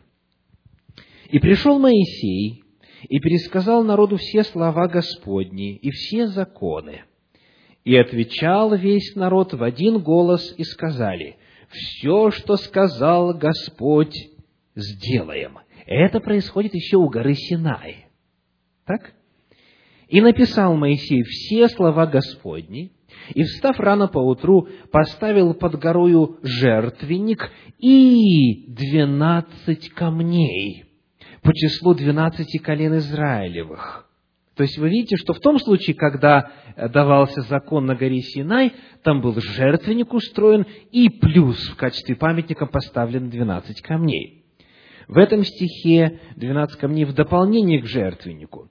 «И 1.29 1.39
пришел 1.39 1.79
Моисей, 1.79 2.63
и 3.09 3.19
пересказал 3.19 3.83
народу 3.83 4.17
все 4.17 4.43
слова 4.43 4.87
Господни 4.87 5.75
и 5.75 5.91
все 5.91 6.27
законы, 6.27 7.03
и 7.83 7.95
отвечал 7.95 8.75
весь 8.75 9.15
народ 9.15 9.53
в 9.53 9.63
один 9.63 9.99
голос 9.99 10.53
и 10.57 10.63
сказали, 10.63 11.37
«Все, 11.69 12.31
что 12.31 12.55
сказал 12.55 13.33
Господь, 13.33 14.15
сделаем». 14.75 15.59
Это 15.85 16.19
происходит 16.19 16.73
еще 16.73 16.97
у 16.97 17.09
горы 17.09 17.33
Синай. 17.33 18.07
Так? 18.85 19.13
И 20.07 20.21
написал 20.21 20.75
Моисей 20.75 21.23
все 21.23 21.67
слова 21.67 22.05
Господни, 22.05 22.91
и, 23.33 23.43
встав 23.43 23.79
рано 23.79 24.07
поутру, 24.07 24.67
поставил 24.91 25.53
под 25.53 25.79
горою 25.79 26.39
жертвенник 26.41 27.51
и 27.79 28.65
двенадцать 28.67 29.89
камней 29.89 30.85
по 31.41 31.53
числу 31.53 31.93
двенадцати 31.93 32.57
колен 32.57 32.97
Израилевых, 32.97 34.09
то 34.55 34.63
есть 34.63 34.77
вы 34.77 34.89
видите, 34.89 35.17
что 35.17 35.33
в 35.33 35.39
том 35.39 35.57
случае, 35.59 35.95
когда 35.95 36.51
э, 36.75 36.87
давался 36.87 37.41
закон 37.41 37.85
на 37.85 37.95
горе 37.95 38.21
Синай, 38.21 38.73
там 39.01 39.21
был 39.21 39.33
жертвенник 39.39 40.13
устроен, 40.13 40.65
и 40.91 41.09
плюс 41.09 41.57
в 41.69 41.75
качестве 41.75 42.15
памятника 42.15 42.67
поставлено 42.67 43.29
12 43.29 43.81
камней. 43.81 44.43
В 45.07 45.17
этом 45.17 45.43
стихе 45.43 46.19
12 46.35 46.79
камней 46.79 47.05
в 47.05 47.13
дополнение 47.13 47.81
к 47.81 47.85
жертвеннику. 47.85 48.69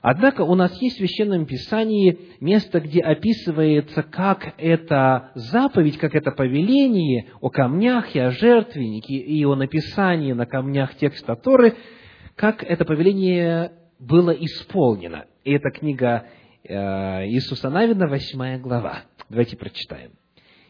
Однако 0.00 0.42
у 0.42 0.54
нас 0.54 0.80
есть 0.80 0.96
в 0.96 0.98
Священном 1.00 1.44
Писании 1.44 2.18
место, 2.40 2.80
где 2.80 3.00
описывается, 3.00 4.02
как 4.02 4.54
это 4.56 5.32
заповедь, 5.34 5.98
как 5.98 6.14
это 6.14 6.30
повеление 6.30 7.26
о 7.40 7.50
камнях 7.50 8.14
и 8.14 8.20
о 8.20 8.30
жертвеннике, 8.30 9.14
и 9.14 9.44
о 9.44 9.56
написании 9.56 10.32
на 10.32 10.46
камнях 10.46 10.94
текста 10.94 11.34
Торы, 11.36 11.74
как 12.36 12.62
это 12.62 12.84
повеление 12.84 13.72
было 13.98 14.30
исполнено. 14.30 15.26
И 15.44 15.52
это 15.52 15.70
книга 15.70 16.26
э, 16.64 16.74
Иисуса 17.28 17.70
Навина, 17.70 18.08
8 18.08 18.60
глава. 18.60 19.04
Давайте 19.28 19.56
прочитаем. 19.56 20.12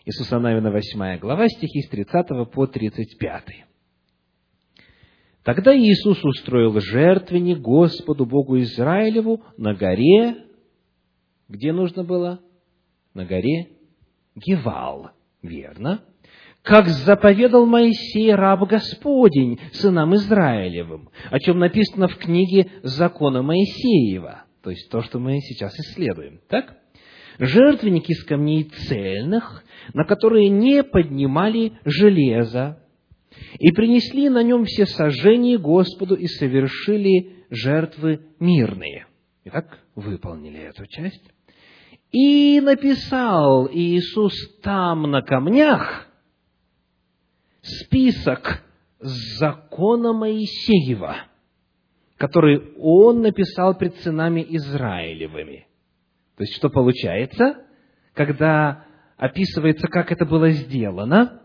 Иисуса 0.05 0.39
Навина, 0.39 0.71
8 0.71 1.19
глава, 1.19 1.49
стихи 1.49 1.83
с 1.83 1.89
30 1.91 2.51
по 2.53 2.67
35. 2.67 3.45
Тогда 5.43 5.77
Иисус 5.77 6.23
устроил 6.25 6.79
жертвенник 6.81 7.59
Господу 7.59 8.27
Богу 8.27 8.59
Израилеву 8.61 9.43
на 9.57 9.75
горе, 9.75 10.45
где 11.49 11.73
нужно 11.73 12.05
было? 12.05 12.41
На 13.15 13.25
горе 13.25 13.69
Гевал, 14.35 15.11
верно? 15.43 16.05
Как 16.63 16.89
заповедал 16.89 17.67
Моисей, 17.67 18.35
раб 18.35 18.69
Господень, 18.69 19.59
сынам 19.73 20.15
Израилевым, 20.15 21.09
о 21.31 21.39
чем 21.39 21.59
написано 21.59 22.09
в 22.09 22.17
книге 22.17 22.71
закона 22.83 23.43
Моисеева, 23.43 24.45
то 24.63 24.71
есть 24.71 24.91
то, 24.91 25.03
что 25.03 25.19
мы 25.19 25.41
сейчас 25.41 25.75
исследуем. 25.79 26.41
Так? 26.49 26.77
Жертвенник 27.39 28.11
из 28.11 28.25
камней 28.25 28.65
цельных, 28.65 29.65
на 29.95 30.05
которые 30.05 30.49
не 30.49 30.83
поднимали 30.83 31.73
железо, 31.85 32.83
и 33.59 33.71
принесли 33.73 34.29
на 34.29 34.43
нем 34.43 34.65
все 34.65 34.85
сожжения 34.87 35.59
Господу 35.59 36.17
и 36.17 36.27
совершили 36.27 37.45
жертвы 37.51 38.21
мирные. 38.41 39.07
Итак, 39.45 39.79
выполнили 39.95 40.59
эту 40.59 40.87
часть. 40.87 41.25
И 42.11 42.61
написал 42.61 43.69
Иисус 43.73 44.35
там 44.63 45.03
на 45.03 45.23
камнях 45.23 46.08
список 47.69 48.63
закона 49.01 50.13
Моисеева, 50.13 51.17
который 52.17 52.75
он 52.79 53.23
написал 53.23 53.77
пред 53.77 53.97
сынами 53.97 54.45
Израилевыми. 54.49 55.67
То 56.37 56.45
есть, 56.45 56.55
что 56.57 56.71
получается, 56.71 57.65
когда 58.15 58.85
описывается, 59.17 59.89
как 59.89 60.13
это 60.13 60.25
было 60.25 60.51
сделано, 60.51 61.43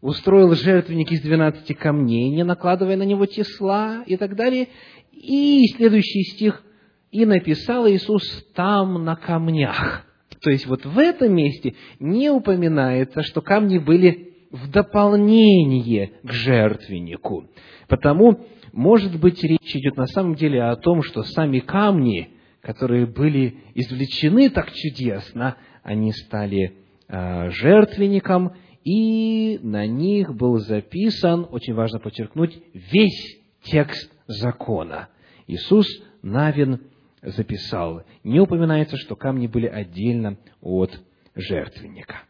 устроил 0.00 0.54
жертвенник 0.54 1.12
из 1.12 1.20
двенадцати 1.20 1.72
камней, 1.72 2.30
не 2.30 2.44
накладывая 2.44 2.96
на 2.96 3.02
него 3.02 3.26
тесла 3.26 4.02
и 4.06 4.16
так 4.16 4.36
далее, 4.36 4.68
и 5.12 5.64
следующий 5.76 6.22
стих, 6.22 6.62
и 7.10 7.26
написал 7.26 7.88
Иисус 7.88 8.44
там 8.54 9.04
на 9.04 9.16
камнях. 9.16 10.06
То 10.40 10.50
есть, 10.50 10.66
вот 10.66 10.84
в 10.86 10.98
этом 10.98 11.34
месте 11.34 11.74
не 11.98 12.30
упоминается, 12.30 13.22
что 13.22 13.42
камни 13.42 13.78
были 13.78 14.29
в 14.50 14.70
дополнение 14.70 16.12
к 16.22 16.32
жертвеннику. 16.32 17.46
Потому, 17.88 18.40
может 18.72 19.18
быть, 19.18 19.42
речь 19.42 19.76
идет 19.76 19.96
на 19.96 20.06
самом 20.06 20.34
деле 20.34 20.62
о 20.62 20.76
том, 20.76 21.02
что 21.02 21.22
сами 21.22 21.60
камни, 21.60 22.30
которые 22.60 23.06
были 23.06 23.58
извлечены 23.74 24.50
так 24.50 24.72
чудесно, 24.72 25.56
они 25.82 26.12
стали 26.12 26.74
э, 27.08 27.50
жертвенником, 27.50 28.52
и 28.84 29.58
на 29.62 29.86
них 29.86 30.34
был 30.34 30.58
записан, 30.58 31.46
очень 31.50 31.74
важно 31.74 31.98
подчеркнуть, 31.98 32.58
весь 32.72 33.38
текст 33.62 34.10
закона. 34.26 35.08
Иисус 35.46 35.86
Навин 36.22 36.80
записал. 37.22 38.02
Не 38.24 38.40
упоминается, 38.40 38.96
что 38.96 39.16
камни 39.16 39.46
были 39.46 39.66
отдельно 39.66 40.38
от 40.60 40.98
жертвенника. 41.34 42.22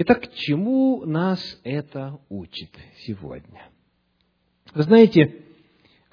Итак, 0.00 0.20
к 0.20 0.32
чему 0.32 1.04
нас 1.06 1.60
это 1.64 2.20
учит 2.28 2.70
сегодня? 2.98 3.68
Вы 4.72 4.84
знаете, 4.84 5.42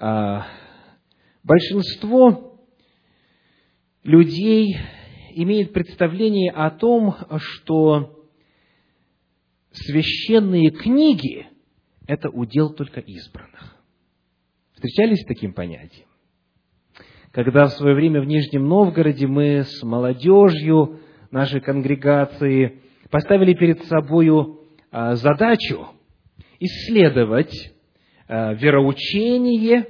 а, 0.00 0.48
большинство 1.44 2.60
людей 4.02 4.76
имеет 5.34 5.72
представление 5.72 6.50
о 6.50 6.72
том, 6.72 7.14
что 7.38 8.26
священные 9.70 10.72
книги– 10.72 11.46
это 12.08 12.28
удел 12.28 12.74
только 12.74 12.98
избранных. 12.98 13.76
Встречались 14.72 15.20
с 15.20 15.26
таким 15.26 15.52
понятием? 15.52 16.08
Когда 17.30 17.66
в 17.66 17.74
свое 17.74 17.94
время 17.94 18.20
в 18.20 18.24
Нижнем 18.24 18.66
Новгороде 18.66 19.28
мы 19.28 19.62
с 19.62 19.80
молодежью 19.84 20.98
нашей 21.30 21.60
конгрегации 21.60 22.80
поставили 23.10 23.54
перед 23.54 23.84
собою 23.84 24.60
а, 24.90 25.14
задачу 25.14 25.88
исследовать 26.58 27.74
а, 28.28 28.54
вероучение 28.54 29.86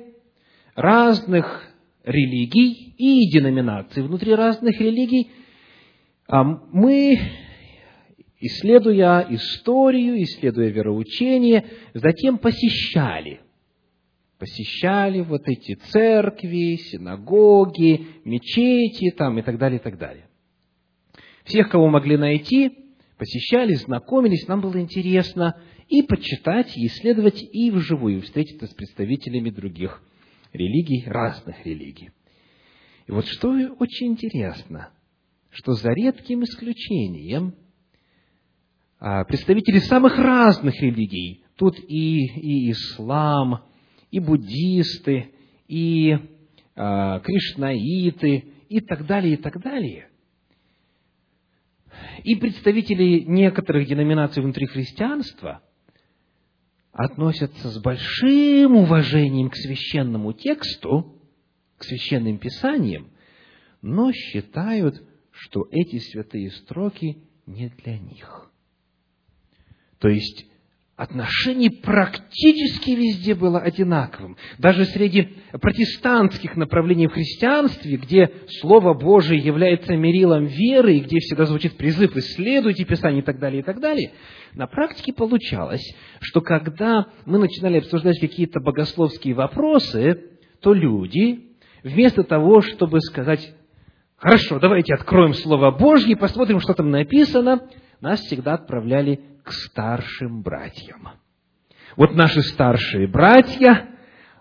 разных 0.75 1.71
религий 2.05 2.95
и 2.97 3.31
деноминаций 3.31 4.03
внутри 4.03 4.35
разных 4.35 4.81
религий, 4.81 5.31
а 6.29 6.43
мы, 6.45 7.19
исследуя 8.41 9.27
историю, 9.31 10.23
исследуя 10.23 10.69
вероучение, 10.69 11.65
затем 11.95 12.39
посещали 12.39 13.41
посещали 14.39 15.21
вот 15.21 15.49
эти 15.49 15.75
церкви, 15.75 16.77
синагоги, 16.77 18.07
мечети 18.25 19.11
там 19.11 19.39
и 19.39 19.43
так 19.43 19.59
далее, 19.59 19.79
и 19.79 19.83
так 19.83 19.99
далее. 19.99 20.25
Всех, 21.45 21.71
кого 21.71 21.89
могли 21.89 22.17
найти, 22.17 22.86
посещали, 23.19 23.75
знакомились, 23.75 24.47
нам 24.47 24.61
было 24.61 24.81
интересно 24.81 25.61
и 25.89 26.03
почитать, 26.03 26.77
и 26.77 26.87
исследовать, 26.87 27.43
и 27.43 27.71
вживую 27.71 28.23
встретиться 28.23 28.67
с 28.67 28.75
представителями 28.75 29.51
других 29.51 30.03
религий, 30.53 31.05
разных 31.07 31.65
религий. 31.65 32.11
И 33.07 33.13
вот 33.13 33.27
что 33.27 33.51
очень 33.79 34.09
интересно, 34.09 34.91
что 35.51 35.73
за 35.73 35.93
редким 35.93 36.43
исключением 36.45 37.55
а, 38.99 39.25
представители 39.25 39.79
самых 39.79 40.19
разных 40.19 40.81
религий, 40.81 41.45
тут 41.57 41.79
и, 41.79 42.27
и 42.27 42.71
ислам, 42.71 43.65
и 44.11 44.21
буддисты, 44.21 45.33
и 45.69 46.13
э, 46.13 47.21
кришнаиты, 47.25 48.45
и 48.69 48.81
так 48.81 49.07
далее, 49.07 49.35
и 49.35 49.37
так 49.37 49.61
далее. 49.61 50.09
И 52.25 52.35
представители 52.37 53.21
некоторых 53.21 53.87
деноминаций 53.87 54.43
внутри 54.43 54.67
христианства 54.67 55.63
относятся 56.93 57.71
с 57.71 57.79
большим 57.81 58.77
уважением 58.77 59.51
к 59.51 59.57
священному 59.57 60.33
тексту, 60.33 61.21
к 61.77 61.85
священным 61.85 62.39
писаниям, 62.39 63.11
но 63.83 64.13
считают, 64.13 65.03
что 65.31 65.69
эти 65.71 65.99
святые 65.99 66.51
строки 66.51 67.19
не 67.47 67.69
для 67.69 67.99
них. 67.99 68.51
То 69.99 70.09
есть, 70.09 70.47
отношение 70.97 71.71
практически 71.71 72.93
везде 72.93 73.35
было 73.35 73.61
одинаковым. 73.61 74.37
Даже 74.59 74.87
среди 74.87 75.29
протестантских 75.53 76.57
направлений 76.57 77.07
в 77.07 77.13
христианстве, 77.13 77.97
где 77.99 78.33
Слово 78.61 78.95
Божие 78.95 79.39
является 79.39 79.95
мерилом 79.95 80.47
веры, 80.47 80.95
и 80.95 81.01
где 81.01 81.19
всегда 81.19 81.45
звучит 81.45 81.77
призыв 81.77 82.17
«исследуйте 82.17 82.85
Писание» 82.85 83.21
и 83.21 83.25
так 83.25 83.39
далее, 83.39 83.61
и 83.61 83.63
так 83.63 83.79
далее, 83.79 84.13
на 84.55 84.67
практике 84.67 85.13
получалось, 85.13 85.85
что 86.21 86.41
когда 86.41 87.07
мы 87.27 87.39
начинали 87.39 87.79
обсуждать 87.79 88.19
какие-то 88.19 88.61
богословские 88.61 89.35
вопросы, 89.35 90.31
то 90.61 90.73
люди, 90.73 91.51
вместо 91.83 92.25
того, 92.25 92.63
чтобы 92.63 93.03
сказать 93.03 93.55
«хорошо, 94.17 94.59
давайте 94.59 94.95
откроем 94.95 95.35
Слово 95.35 95.73
Божье 95.73 96.13
и 96.13 96.19
посмотрим, 96.19 96.59
что 96.61 96.73
там 96.73 96.91
написано», 96.91 97.69
нас 98.01 98.21
всегда 98.21 98.55
отправляли 98.55 99.36
к 99.47 99.53
старшим 99.53 100.43
братьям. 100.43 101.09
Вот 101.97 102.17
наши 102.17 102.43
старшие 102.43 103.07
братья, 103.07 103.89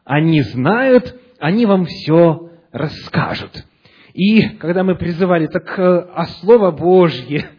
они 0.04 0.42
знают, 0.42 1.22
они 1.38 1.68
вам 1.68 1.86
все 1.86 2.50
расскажут. 2.72 3.66
И 4.14 4.58
когда 4.58 4.84
мы 4.84 4.96
призывали, 4.96 5.46
так 5.46 5.78
э, 5.78 6.10
а 6.12 6.26
Слово 6.42 6.72
Божье 6.72 7.52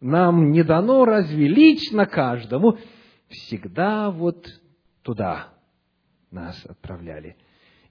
нам 0.00 0.50
не 0.50 0.62
дано 0.62 1.04
разве 1.04 1.46
лично 1.46 2.06
каждому, 2.06 2.78
всегда 3.28 4.10
вот 4.10 4.46
туда 5.02 5.48
нас 6.30 6.64
отправляли. 6.64 7.36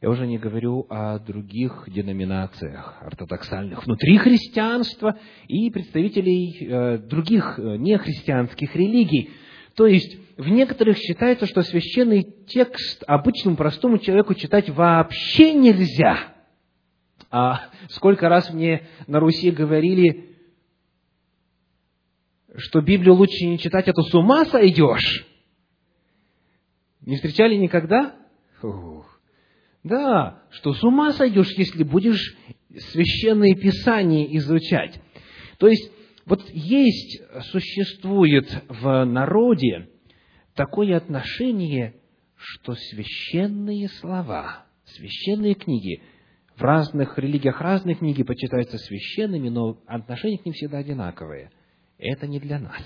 Я 0.03 0.09
уже 0.09 0.27
не 0.27 0.37
говорю 0.37 0.85
о 0.89 1.17
других 1.17 1.85
деноминациях 1.87 2.97
ортодоксальных 2.99 3.85
внутри 3.85 4.17
христианства 4.17 5.17
и 5.47 5.69
представителей 5.69 6.57
э, 6.59 6.97
других 6.97 7.57
э, 7.57 7.77
нехристианских 7.77 8.75
религий. 8.75 9.31
То 9.77 9.87
есть, 9.87 10.17
в 10.35 10.49
некоторых 10.49 10.97
считается, 10.97 11.45
что 11.45 11.61
священный 11.61 12.23
текст 12.47 13.01
обычному 13.07 13.55
простому 13.55 13.97
человеку 13.97 14.33
читать 14.33 14.69
вообще 14.69 15.53
нельзя. 15.53 16.17
А 17.31 17.69
сколько 17.87 18.27
раз 18.27 18.53
мне 18.53 18.85
на 19.07 19.21
Руси 19.21 19.51
говорили, 19.51 20.35
что 22.57 22.81
Библию 22.81 23.13
лучше 23.13 23.45
не 23.45 23.57
читать, 23.57 23.87
а 23.87 23.93
то 23.93 24.01
с 24.01 24.13
ума 24.13 24.43
сойдешь. 24.43 25.25
Не 26.99 27.15
встречали 27.15 27.55
никогда? 27.55 28.13
Фух. 28.59 28.92
Да, 29.83 30.43
что 30.49 30.73
с 30.73 30.83
ума 30.83 31.11
сойдешь, 31.11 31.51
если 31.57 31.83
будешь 31.83 32.35
священные 32.91 33.55
писания 33.55 34.25
изучать. 34.37 34.99
То 35.57 35.67
есть, 35.67 35.91
вот 36.25 36.49
есть, 36.49 37.21
существует 37.51 38.63
в 38.69 39.03
народе 39.03 39.89
такое 40.55 40.95
отношение, 40.95 41.95
что 42.35 42.75
священные 42.75 43.89
слова, 43.89 44.65
священные 44.85 45.53
книги, 45.53 46.01
в 46.55 46.61
разных 46.61 47.17
религиях 47.17 47.59
разные 47.59 47.95
книги 47.95 48.23
почитаются 48.23 48.77
священными, 48.77 49.49
но 49.49 49.81
отношение 49.85 50.37
к 50.37 50.45
ним 50.45 50.53
всегда 50.53 50.77
одинаковое. 50.77 51.51
Это 51.97 52.27
не 52.27 52.39
для 52.39 52.59
нас, 52.59 52.83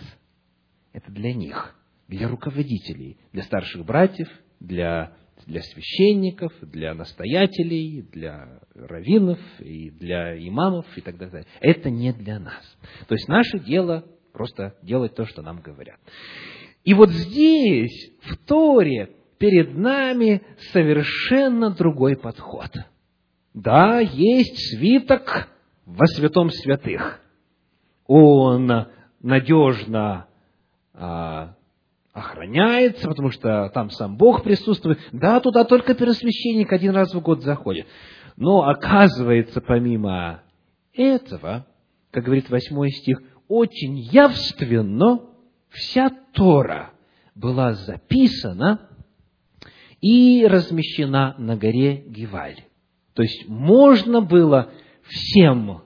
это 0.93 1.11
для 1.11 1.33
них, 1.33 1.75
для 2.07 2.27
руководителей, 2.27 3.17
для 3.33 3.43
старших 3.43 3.85
братьев, 3.85 4.29
для 4.59 5.15
для 5.45 5.61
священников, 5.61 6.51
для 6.61 6.93
настоятелей, 6.93 8.01
для 8.11 8.59
раввинов 8.75 9.39
и 9.59 9.89
для 9.91 10.37
имамов 10.37 10.85
и 10.97 11.01
так 11.01 11.17
далее. 11.17 11.45
Это 11.61 11.89
не 11.89 12.13
для 12.13 12.39
нас. 12.39 12.77
То 13.07 13.15
есть 13.15 13.27
наше 13.27 13.59
дело 13.59 14.05
просто 14.33 14.75
делать 14.81 15.15
то, 15.15 15.25
что 15.25 15.41
нам 15.41 15.61
говорят. 15.61 15.99
И 16.83 16.93
вот 16.93 17.09
здесь, 17.09 18.11
в 18.21 18.37
Торе, 18.37 19.11
перед 19.37 19.75
нами 19.75 20.41
совершенно 20.71 21.71
другой 21.71 22.15
подход. 22.15 22.71
Да, 23.53 23.99
есть 23.99 24.57
свиток 24.69 25.49
во 25.85 26.05
святом 26.05 26.49
святых. 26.49 27.21
Он 28.05 28.87
надежно 29.21 30.27
а, 30.93 31.56
охраняется, 32.17 33.07
потому 33.07 33.29
что 33.29 33.69
там 33.73 33.91
сам 33.91 34.17
Бог 34.17 34.43
присутствует. 34.43 34.99
Да, 35.11 35.39
туда 35.39 35.63
только 35.63 35.93
первосвященник 35.93 36.73
один 36.73 36.95
раз 36.95 37.13
в 37.13 37.21
год 37.21 37.43
заходит. 37.43 37.85
Но 38.35 38.67
оказывается, 38.67 39.61
помимо 39.61 40.41
этого, 40.93 41.67
как 42.11 42.23
говорит 42.23 42.49
восьмой 42.49 42.89
стих, 42.89 43.21
очень 43.47 43.97
явственно 43.99 45.21
вся 45.69 46.09
Тора 46.33 46.91
была 47.35 47.73
записана 47.73 48.89
и 50.01 50.45
размещена 50.47 51.35
на 51.37 51.55
горе 51.55 52.03
Гиваль. 52.07 52.63
То 53.13 53.21
есть 53.21 53.47
можно 53.47 54.21
было 54.21 54.71
всем, 55.03 55.83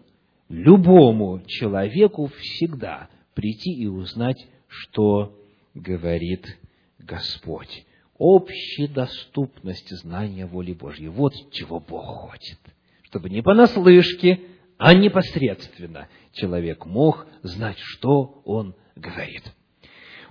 любому 0.48 1.42
человеку 1.46 2.28
всегда 2.40 3.10
прийти 3.34 3.74
и 3.74 3.88
узнать, 3.88 4.48
что 4.68 5.38
говорит 5.74 6.58
Господь. 7.00 7.86
Общедоступность 8.18 9.90
знания 9.98 10.46
воли 10.46 10.74
Божьей. 10.74 11.08
Вот 11.08 11.34
чего 11.52 11.80
Бог 11.80 12.06
хочет. 12.06 12.60
Чтобы 13.04 13.30
не 13.30 13.42
понаслышке, 13.42 14.42
а 14.78 14.94
непосредственно 14.94 16.08
человек 16.32 16.86
мог 16.86 17.26
знать, 17.42 17.78
что 17.80 18.42
он 18.46 18.76
говорит. 18.96 19.44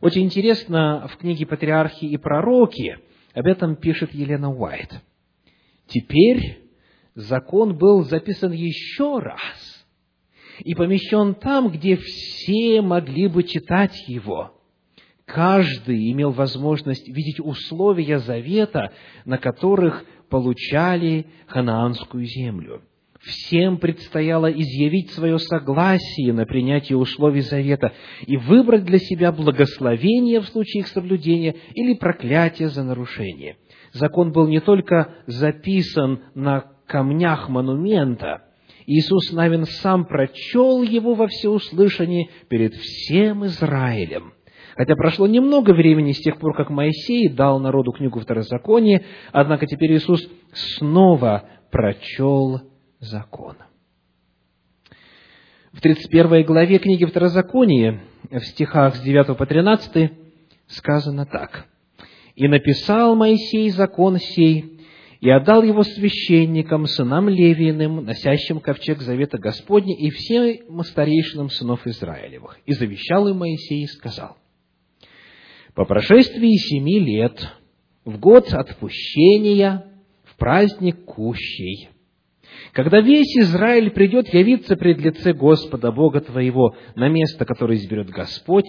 Очень 0.01 0.25
интересно, 0.25 1.09
в 1.13 1.17
книге 1.19 1.47
«Патриархи 1.47 2.05
и 2.05 2.17
пророки» 2.17 2.99
об 3.35 3.47
этом 3.47 3.77
пишет 3.77 4.15
Елена 4.15 4.51
Уайт. 4.51 4.93
Теперь 5.87 6.61
закон 7.15 7.77
был 7.77 8.05
записан 8.05 8.53
еще 8.53 9.19
раз 9.19 9.87
и 10.61 10.75
помещен 10.75 11.35
там, 11.35 11.71
где 11.71 11.97
все 11.97 12.81
могли 12.83 13.27
бы 13.27 13.43
читать 13.43 14.09
его. 14.09 14.60
Каждый 15.35 16.11
имел 16.11 16.33
возможность 16.33 17.07
видеть 17.07 17.39
условия 17.39 18.19
завета, 18.19 18.93
на 19.25 19.39
которых 19.39 20.05
получали 20.29 21.27
ханаанскую 21.47 22.25
землю. 22.25 22.83
Всем 23.21 23.79
предстояло 23.79 24.51
изъявить 24.51 25.11
свое 25.11 25.39
согласие 25.39 26.33
на 26.33 26.47
принятие 26.47 26.99
условий 26.99 27.43
завета 27.43 27.93
и 28.27 28.37
выбрать 28.39 28.85
для 28.85 28.99
себя 28.99 29.31
благословение 29.31 30.41
в 30.41 30.47
случае 30.47 30.81
их 30.81 30.89
соблюдения 30.89 31.55
или 31.75 31.95
проклятие 31.95 32.69
за 32.69 32.83
нарушение. 32.83 33.57
Закон 33.93 34.33
был 34.33 34.49
не 34.49 34.61
только 34.61 35.15
записан 35.27 36.23
на 36.35 36.73
камнях 36.87 37.49
монумента, 37.49 38.43
Иисус 38.87 39.31
Навин 39.31 39.67
сам 39.67 40.07
прочел 40.07 40.83
его 40.83 41.15
во 41.15 41.29
всеуслышание 41.29 42.29
перед 42.49 42.75
всем 42.75 43.45
Израилем. 43.47 44.33
Хотя 44.77 44.95
прошло 44.95 45.27
немного 45.27 45.73
времени 45.73 46.13
с 46.13 46.21
тех 46.21 46.39
пор, 46.39 46.55
как 46.55 46.71
Моисей 46.71 47.29
дал 47.29 47.59
народу 47.59 47.93
книгу 47.93 48.21
Второзакония, 48.21 49.03
однако 49.33 49.67
теперь 49.67 49.93
Иисус 49.93 50.27
снова 50.53 51.45
прочел 51.71 52.61
закон. 53.01 53.57
В 55.73 55.81
31 55.81 56.45
главе 56.45 56.79
книги 56.79 57.05
Второзакония, 57.05 58.01
в 58.31 58.41
стихах 58.41 58.97
с 58.97 59.01
9 59.01 59.37
по 59.37 59.47
13, 59.47 60.13
сказано 60.67 61.27
так. 61.27 61.67
«И 62.35 62.49
написал 62.49 63.15
Моисей 63.15 63.71
закон 63.71 64.19
сей, 64.19 64.81
и 65.21 65.29
отдал 65.29 65.63
его 65.63 65.83
священникам, 65.83 66.87
сынам 66.87 67.29
Левиным, 67.29 68.05
носящим 68.05 68.59
ковчег 68.61 69.01
завета 69.01 69.39
Господня, 69.39 69.95
и 69.95 70.11
всем 70.11 70.83
старейшинам 70.83 71.51
сынов 71.51 71.87
Израилевых. 71.87 72.59
И 72.65 72.73
завещал 72.73 73.29
им 73.29 73.37
Моисей 73.39 73.85
и 73.85 73.87
сказал, 73.87 74.39
«По 75.81 75.87
прошествии 75.87 76.59
семи 76.59 76.99
лет, 76.99 77.41
в 78.05 78.19
год 78.19 78.53
отпущения, 78.53 79.87
в 80.25 80.37
праздник 80.37 81.07
кущей, 81.07 81.89
когда 82.73 83.01
весь 83.01 83.35
Израиль 83.39 83.91
придет 83.91 84.29
явиться 84.29 84.77
пред 84.77 84.99
лице 84.99 85.33
Господа 85.33 85.91
Бога 85.91 86.21
твоего 86.21 86.77
на 86.97 87.09
место, 87.09 87.47
которое 87.47 87.79
изберет 87.79 88.11
Господь, 88.11 88.67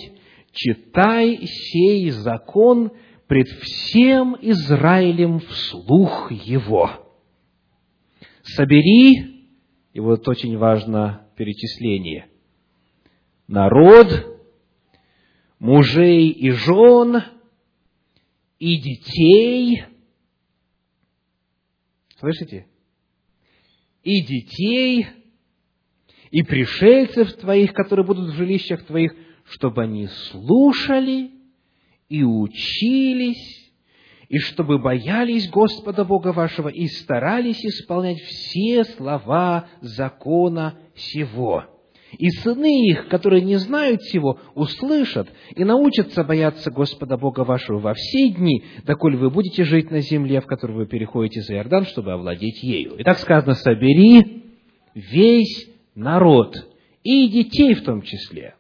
читай 0.54 1.38
сей 1.44 2.12
закон 2.12 2.94
пред 3.28 3.48
всем 3.62 4.38
Израилем 4.40 5.40
вслух 5.40 6.32
его. 6.32 6.92
Собери, 8.42 9.50
и 9.92 10.00
вот 10.00 10.26
очень 10.30 10.58
важно 10.58 11.28
перечисление, 11.36 12.28
народ, 13.50 14.32
мужей 15.62 16.30
и 16.30 16.50
жен, 16.50 17.24
и 18.58 18.78
детей. 18.78 19.84
Слышите? 22.20 22.66
И 24.02 24.26
детей, 24.26 25.06
и 26.32 26.42
пришельцев 26.42 27.34
твоих, 27.34 27.74
которые 27.74 28.06
будут 28.06 28.32
в 28.32 28.38
жилищах 28.38 28.84
твоих, 28.86 29.14
чтобы 29.46 29.84
они 29.84 30.08
слушали 30.08 31.30
и 32.10 32.24
учились, 32.24 33.72
и 34.30 34.40
чтобы 34.40 34.80
боялись 34.80 35.48
Господа 35.48 36.06
Бога 36.06 36.34
вашего 36.34 36.70
и 36.70 36.88
старались 36.88 37.64
исполнять 37.64 38.20
все 38.20 38.84
слова 38.84 39.70
закона 39.82 40.80
сего. 40.96 41.66
И 42.18 42.30
сыны 42.30 42.90
их, 42.90 43.08
которые 43.08 43.42
не 43.42 43.56
знают 43.56 44.02
всего, 44.02 44.40
услышат 44.54 45.30
и 45.56 45.64
научатся 45.64 46.24
бояться 46.24 46.72
Господа 46.72 47.18
Бога 47.18 47.42
вашего 47.42 47.80
во 47.80 47.94
все 47.94 48.30
дни, 48.30 48.64
доколе 48.86 49.18
вы 49.18 49.30
будете 49.30 49.64
жить 49.64 49.92
на 49.92 50.02
земле, 50.02 50.42
в 50.42 50.46
которой 50.46 50.74
вы 50.74 50.88
переходите 50.88 51.42
за 51.42 51.56
Иордан, 51.56 51.86
чтобы 51.86 52.12
овладеть 52.12 52.62
ею. 52.64 52.96
И 52.98 53.04
так 53.04 53.18
сказано, 53.20 53.54
собери 53.56 54.44
весь 54.94 55.70
народ, 55.96 56.56
и 57.04 57.30
детей 57.30 57.74
в 57.76 57.84
том 57.84 58.02
числе. 58.02 58.56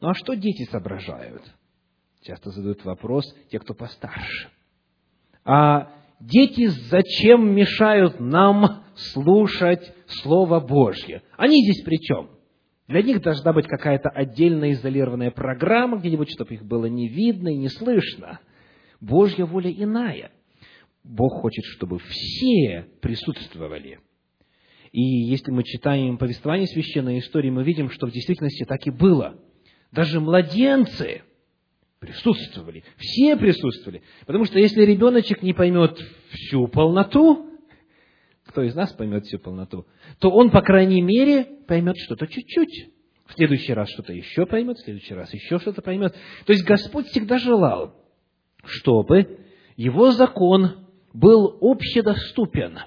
Ну 0.00 0.08
а 0.08 0.14
что 0.14 0.34
дети 0.34 0.64
соображают? 0.64 1.42
Часто 2.22 2.50
задают 2.50 2.84
вопрос 2.84 3.24
те, 3.50 3.58
кто 3.58 3.74
постарше. 3.74 4.48
А 5.44 5.92
дети 6.18 6.66
зачем 6.66 7.54
мешают 7.54 8.18
нам 8.20 8.84
слушать 8.96 9.92
Слово 10.08 10.60
Божье? 10.60 11.22
Они 11.36 11.62
здесь 11.62 11.84
при 11.84 11.98
чем? 11.98 12.35
Для 12.88 13.02
них 13.02 13.20
должна 13.20 13.52
быть 13.52 13.66
какая-то 13.66 14.08
отдельная 14.08 14.72
изолированная 14.72 15.30
программа 15.30 15.98
где-нибудь, 15.98 16.30
чтобы 16.30 16.54
их 16.54 16.64
было 16.64 16.86
не 16.86 17.08
видно 17.08 17.48
и 17.48 17.56
не 17.56 17.68
слышно. 17.68 18.40
Божья 19.00 19.44
воля 19.44 19.70
иная. 19.70 20.30
Бог 21.02 21.40
хочет, 21.40 21.64
чтобы 21.64 21.98
все 21.98 22.86
присутствовали. 23.00 23.98
И 24.92 25.02
если 25.02 25.50
мы 25.50 25.62
читаем 25.64 26.16
повествование 26.16 26.66
священной 26.66 27.18
истории, 27.18 27.50
мы 27.50 27.64
видим, 27.64 27.90
что 27.90 28.06
в 28.06 28.12
действительности 28.12 28.64
так 28.64 28.86
и 28.86 28.90
было. 28.90 29.36
Даже 29.90 30.20
младенцы 30.20 31.22
присутствовали. 31.98 32.84
Все 32.96 33.36
присутствовали. 33.36 34.02
Потому 34.26 34.44
что 34.44 34.58
если 34.58 34.82
ребеночек 34.82 35.42
не 35.42 35.52
поймет 35.52 35.98
всю 36.30 36.68
полноту, 36.68 37.55
кто 38.46 38.62
из 38.62 38.74
нас 38.74 38.92
поймет 38.92 39.24
всю 39.24 39.38
полноту, 39.38 39.86
то 40.18 40.30
он, 40.30 40.50
по 40.50 40.62
крайней 40.62 41.02
мере, 41.02 41.44
поймет 41.66 41.96
что-то 41.98 42.26
чуть-чуть. 42.26 42.90
В 43.26 43.34
следующий 43.34 43.72
раз 43.72 43.90
что-то 43.90 44.12
еще 44.12 44.46
поймет, 44.46 44.78
в 44.78 44.84
следующий 44.84 45.14
раз 45.14 45.32
еще 45.34 45.58
что-то 45.58 45.82
поймет. 45.82 46.14
То 46.44 46.52
есть 46.52 46.64
Господь 46.64 47.06
всегда 47.08 47.38
желал, 47.38 47.94
чтобы 48.64 49.40
Его 49.76 50.12
закон 50.12 50.86
был 51.12 51.58
общедоступен. 51.60 52.78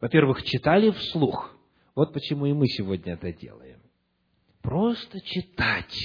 Во-первых, 0.00 0.42
читали 0.42 0.90
вслух. 0.90 1.56
Вот 1.94 2.12
почему 2.12 2.46
и 2.46 2.52
мы 2.52 2.66
сегодня 2.66 3.14
это 3.14 3.32
делаем. 3.32 3.80
Просто 4.60 5.20
читать 5.20 5.96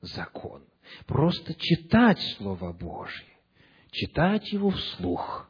закон– 0.00 0.62
Просто 1.06 1.54
читать 1.54 2.20
Слово 2.36 2.72
Божье, 2.72 3.26
читать 3.90 4.52
его 4.52 4.70
вслух. 4.70 5.48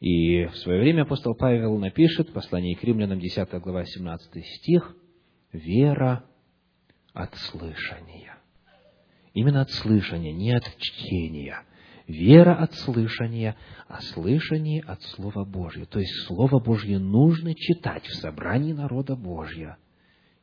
И 0.00 0.46
в 0.46 0.56
свое 0.58 0.80
время 0.80 1.02
апостол 1.02 1.34
Павел 1.34 1.76
напишет 1.78 2.28
в 2.28 2.32
послании 2.32 2.74
к 2.74 2.84
римлянам, 2.84 3.18
10 3.18 3.50
глава, 3.60 3.84
17 3.84 4.46
стих, 4.46 4.96
«Вера 5.52 6.24
от 7.12 7.34
слышания». 7.34 8.38
Именно 9.34 9.62
от 9.62 9.70
слышания, 9.70 10.32
не 10.32 10.52
от 10.52 10.64
чтения. 10.78 11.62
Вера 12.06 12.54
от 12.54 12.74
слышания, 12.74 13.56
а 13.86 14.00
слышание 14.00 14.82
от 14.82 15.02
Слова 15.02 15.44
Божьего. 15.44 15.84
То 15.84 15.98
есть 15.98 16.26
Слово 16.26 16.58
Божье 16.58 16.98
нужно 16.98 17.54
читать 17.54 18.06
в 18.06 18.14
собрании 18.14 18.72
народа 18.72 19.14
Божьего 19.14 19.76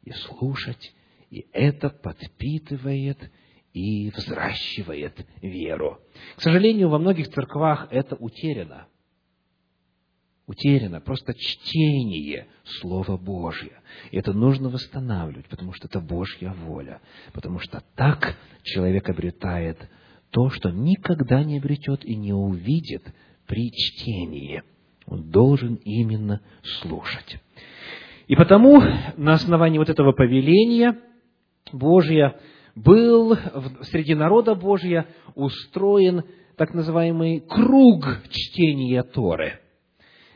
и 0.03 0.11
слушать, 0.11 0.93
и 1.31 1.47
это 1.51 1.89
подпитывает 1.89 3.31
и 3.73 4.11
взращивает 4.11 5.25
веру. 5.41 5.99
К 6.35 6.41
сожалению, 6.41 6.89
во 6.89 6.99
многих 6.99 7.29
церквах 7.29 7.87
это 7.89 8.15
утеряно. 8.15 8.87
Утеряно 10.47 11.01
просто 11.01 11.33
чтение 11.33 12.47
Слова 12.79 13.17
Божьего. 13.17 13.77
И 14.11 14.17
это 14.17 14.31
нужно 14.31 14.69
восстанавливать, 14.69 15.47
потому 15.47 15.73
что 15.73 15.87
это 15.87 15.99
Божья 15.99 16.53
воля. 16.65 17.01
Потому 17.33 17.59
что 17.59 17.83
так 17.95 18.37
человек 18.63 19.09
обретает 19.09 19.89
то, 20.29 20.49
что 20.49 20.69
никогда 20.69 21.43
не 21.43 21.57
обретет 21.57 22.05
и 22.05 22.15
не 22.15 22.33
увидит 22.33 23.03
при 23.47 23.71
чтении. 23.71 24.61
Он 25.07 25.31
должен 25.31 25.75
именно 25.75 26.41
слушать. 26.81 27.37
И 28.27 28.35
потому 28.35 28.81
на 29.17 29.33
основании 29.33 29.79
вот 29.79 29.89
этого 29.89 30.11
повеления 30.11 30.99
Божья 31.71 32.39
был 32.75 33.35
среди 33.83 34.13
народа 34.13 34.53
Божья 34.53 35.07
устроен 35.33 36.23
так 36.55 36.73
называемый 36.73 37.39
круг 37.39 38.05
чтения 38.29 39.01
Торы. 39.01 39.59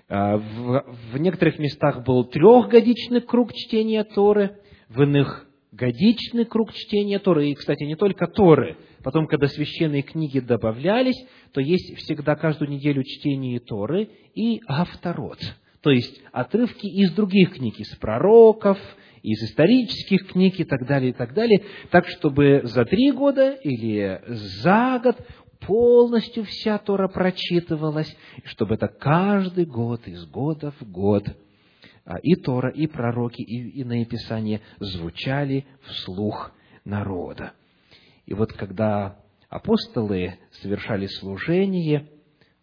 А, 0.10 0.38
в, 0.38 1.18
некоторых 1.18 1.60
местах 1.60 2.04
был 2.04 2.26
трехгодичный 2.26 3.22
круг 3.22 3.54
чтения 3.54 4.04
Торы, 4.04 4.58
в 4.90 5.04
иных 5.04 5.46
годичный 5.72 6.46
круг 6.46 6.74
чтения 6.74 7.20
Торы. 7.20 7.50
И, 7.50 7.54
кстати, 7.54 7.84
не 7.84 7.96
только 7.96 8.26
Торы. 8.26 8.76
Потом, 9.04 9.28
когда 9.28 9.48
священные 9.48 10.02
книги 10.02 10.40
добавлялись, 10.40 11.24
то 11.54 11.62
есть 11.62 11.96
всегда 12.00 12.36
каждую 12.36 12.72
неделю 12.72 13.04
чтение 13.04 13.60
Торы 13.60 14.10
и 14.34 14.62
авторот. 14.68 15.40
То 15.82 15.92
есть 15.92 16.20
отрывки 16.32 16.88
из 16.88 17.12
других 17.14 17.54
книг, 17.54 17.80
из 17.80 17.96
пророков, 17.98 18.80
из 19.22 19.44
исторических 19.44 20.32
книг 20.32 20.60
и 20.60 20.64
так 20.64 20.88
далее, 20.88 21.12
и 21.12 21.14
так 21.14 21.34
далее, 21.34 21.64
так, 21.92 22.08
чтобы 22.08 22.62
за 22.64 22.84
три 22.86 23.12
года 23.12 23.52
или 23.52 24.22
за 24.28 25.00
год 25.04 25.18
полностью 25.60 26.46
вся 26.46 26.78
Тора 26.78 27.08
прочитывалась, 27.08 28.16
чтобы 28.46 28.76
это 28.76 28.88
каждый 28.88 29.66
год, 29.66 30.08
из 30.08 30.26
года 30.26 30.72
в 30.80 30.84
год 30.90 31.26
а, 32.06 32.18
и 32.18 32.36
Тора, 32.36 32.72
и 32.72 32.88
пророки, 32.88 33.42
и 33.42 33.82
иные 33.82 34.06
писания 34.06 34.62
звучали 34.80 35.66
вслух 35.84 36.52
народа. 36.86 37.54
И 38.26 38.34
вот 38.34 38.54
когда 38.54 39.20
апостолы 39.50 40.40
совершали 40.62 41.08
служение, 41.08 42.10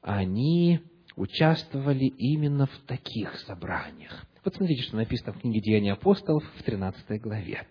они 0.01 0.81
участвовали 1.17 2.05
именно 2.05 2.67
в 2.67 2.79
таких 2.87 3.35
собраниях. 3.41 4.27
Вот 4.45 4.55
смотрите, 4.55 4.83
что 4.83 4.97
написано 4.97 5.33
в 5.33 5.41
книге 5.41 5.61
Деяния 5.61 5.95
апостолов 5.95 6.45
в 6.57 6.63
13 6.63 7.21
главе. 7.21 7.67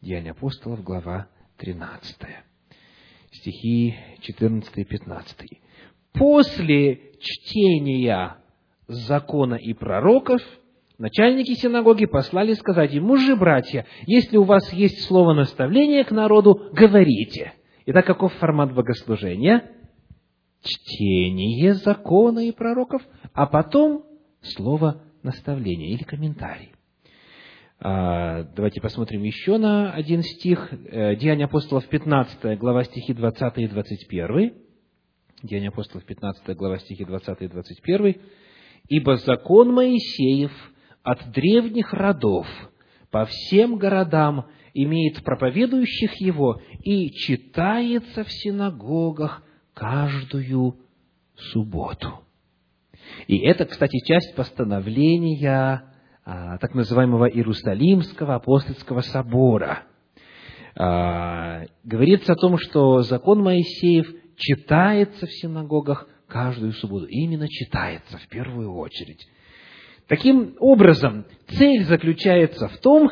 Деяния 0.00 0.30
апостолов, 0.30 0.84
глава 0.84 1.28
13. 1.56 2.16
Стихи 3.40 3.94
14 4.22 4.70
и 4.76 4.84
15. 4.84 5.36
«После 6.12 7.12
чтения 7.20 8.36
закона 8.88 9.54
и 9.54 9.72
пророков– 9.74 10.40
Начальники 10.98 11.52
синагоги 11.52 12.06
послали 12.06 12.54
сказать 12.54 12.94
им, 12.94 13.04
мужи, 13.04 13.36
братья, 13.36 13.84
если 14.06 14.38
у 14.38 14.44
вас 14.44 14.72
есть 14.72 15.02
слово 15.04 15.34
наставления 15.34 16.04
к 16.04 16.10
народу, 16.10 16.70
говорите. 16.72 17.52
Итак, 17.84 18.06
каков 18.06 18.32
формат 18.34 18.72
богослужения? 18.72 19.70
Чтение 20.62 21.74
закона 21.74 22.48
и 22.48 22.50
пророков, 22.50 23.02
а 23.34 23.46
потом 23.46 24.06
слово 24.40 25.02
наставления 25.22 25.92
или 25.92 26.02
комментарий. 26.02 26.72
А, 27.78 28.44
давайте 28.54 28.80
посмотрим 28.80 29.22
еще 29.22 29.58
на 29.58 29.92
один 29.92 30.22
стих. 30.22 30.72
Э, 30.72 31.16
Деяния 31.16 31.44
апостолов, 31.44 31.86
15 31.86 32.58
глава, 32.58 32.84
стихи 32.84 33.12
20 33.12 33.58
и 33.58 33.68
21. 33.68 34.54
Деяния 35.42 35.68
апостолов, 35.68 36.04
15 36.04 36.56
глава, 36.56 36.78
стихи 36.78 37.04
20 37.04 37.42
и 37.42 37.48
21. 37.48 38.16
«Ибо 38.88 39.16
закон 39.16 39.72
Моисеев– 39.74 40.52
от 41.06 41.30
древних 41.30 41.92
родов 41.94 42.48
по 43.12 43.26
всем 43.26 43.76
городам 43.76 44.46
имеет 44.74 45.22
проповедующих 45.22 46.20
его 46.20 46.60
и 46.82 47.12
читается 47.12 48.24
в 48.24 48.32
синагогах 48.32 49.44
каждую 49.72 50.80
субботу. 51.36 52.24
И 53.28 53.38
это, 53.38 53.66
кстати, 53.66 54.04
часть 54.04 54.34
постановления 54.34 55.84
так 56.26 56.74
называемого 56.74 57.26
Иерусалимского 57.30 58.34
апостольского 58.34 59.00
собора. 59.00 59.84
А, 60.74 61.62
говорится 61.84 62.32
о 62.32 62.36
том, 62.36 62.58
что 62.58 63.02
закон 63.02 63.42
Моисеев 63.42 64.12
читается 64.36 65.26
в 65.26 65.32
синагогах 65.32 66.08
каждую 66.26 66.72
субботу. 66.72 67.06
Именно 67.06 67.48
читается 67.48 68.18
в 68.18 68.28
первую 68.28 68.74
очередь. 68.74 69.24
Таким 70.08 70.56
образом, 70.58 71.26
цель 71.46 71.84
заключается 71.84 72.68
в 72.68 72.78
том, 72.78 73.08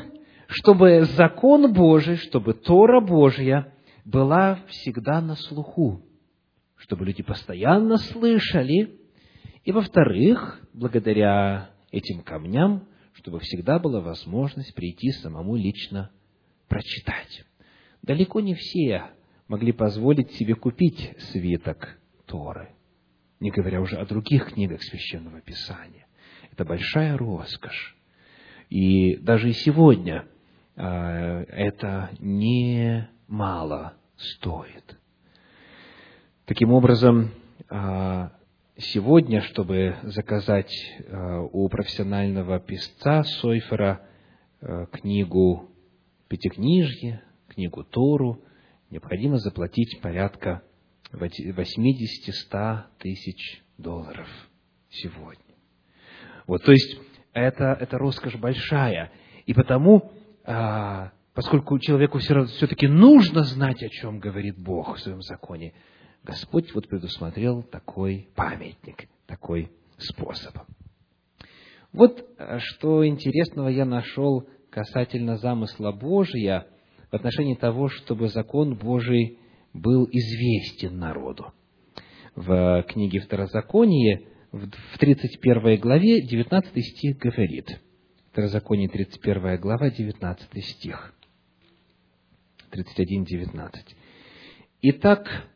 чтобы 0.49 1.03
закон 1.17 1.73
Божий, 1.73 2.17
чтобы 2.17 2.55
Тора 2.55 3.01
Божья 3.01 3.73
была 4.05 4.59
всегда 4.67 5.21
на 5.21 5.37
слуху, 5.37 6.03
чтобы 6.77 7.07
люди 7.07 7.23
постоянно 7.23 7.97
слышали, 7.97 8.99
и, 9.65 9.73
во-вторых, 9.73 10.61
благодаря 10.75 11.71
этим 11.91 12.23
камням, 12.23 12.89
чтобы 13.15 13.41
всегда 13.41 13.79
была 13.79 14.01
возможность 14.01 14.75
прийти 14.75 15.11
самому 15.11 15.57
лично 15.57 16.11
прочитать. 16.69 17.45
Далеко 18.03 18.41
не 18.41 18.55
все 18.55 19.11
могли 19.49 19.73
позволить 19.73 20.33
себе 20.33 20.55
купить 20.55 21.15
свиток 21.31 21.99
Торы, 22.27 22.71
не 23.41 23.51
говоря 23.51 23.81
уже 23.81 23.97
о 23.97 24.07
других 24.07 24.53
книгах 24.53 24.83
Священного 24.83 25.41
Писания. 25.41 26.07
Это 26.53 26.65
большая 26.65 27.17
роскошь. 27.17 27.97
И 28.71 29.17
даже 29.17 29.51
и 29.51 29.53
сегодня 29.53 30.27
а, 30.77 31.43
это 31.49 32.11
не 32.19 33.09
мало 33.29 33.95
стоит. 34.17 34.99
Таким 36.47 36.73
образом, 36.73 37.31
а, 37.69 38.33
сегодня, 38.77 39.43
чтобы 39.43 39.97
заказать 40.03 40.72
а, 41.09 41.41
у 41.43 41.68
профессионального 41.68 42.61
писца 42.61 43.22
Сойфера 43.22 44.07
книгу 44.93 45.70
Пятикнижье, 46.29 47.22
книгу 47.49 47.85
Тору, 47.85 48.43
необходимо 48.91 49.37
заплатить 49.39 50.01
порядка 50.01 50.62
80-100 51.12 52.83
тысяч 52.99 53.62
долларов 53.77 54.29
сегодня. 54.89 55.55
Вот, 56.47 56.62
то 56.64 56.72
есть, 56.72 56.99
это, 57.33 57.77
это 57.79 57.99
роскошь 57.99 58.37
большая. 58.37 59.12
И 59.47 59.55
потому, 59.55 60.12
а, 60.45 61.12
поскольку 61.35 61.79
человеку 61.79 62.18
все, 62.18 62.45
все-таки 62.47 62.87
нужно 62.87 63.43
знать, 63.43 63.83
о 63.83 63.89
чем 63.89 64.20
говорит 64.20 64.59
Бог 64.59 64.97
в 64.97 65.01
своем 65.01 65.20
законе, 65.20 65.75
Господь 66.25 66.72
вот 66.75 66.89
предусмотрел 66.89 67.62
такой 67.62 68.29
памятник, 68.35 69.09
такой 69.27 69.70
способ. 69.99 70.57
Вот 71.93 72.27
а, 72.39 72.59
что 72.59 73.07
интересного 73.07 73.68
я 73.68 73.85
нашел 73.85 74.49
касательно 74.70 75.37
замысла 75.37 75.93
Божия 75.93 76.66
в 77.11 77.14
отношении 77.14 77.55
того, 77.55 77.89
чтобы 77.89 78.29
закон 78.29 78.75
Божий 78.75 79.39
был 79.75 80.09
известен 80.11 80.99
народу. 80.99 81.53
В 82.35 82.83
книге 82.89 83.20
Второзаконие 83.20 84.27
в 84.51 84.99
31 84.99 85.79
главе 85.79 86.22
19 86.22 86.85
стих 86.85 87.18
говорит. 87.18 87.81
Второзаконие 88.33 88.89
31 88.89 89.61
глава, 89.61 89.91
19 89.91 90.64
стих. 90.64 91.14
31-19. 92.72 93.70
Итак, 94.83 95.49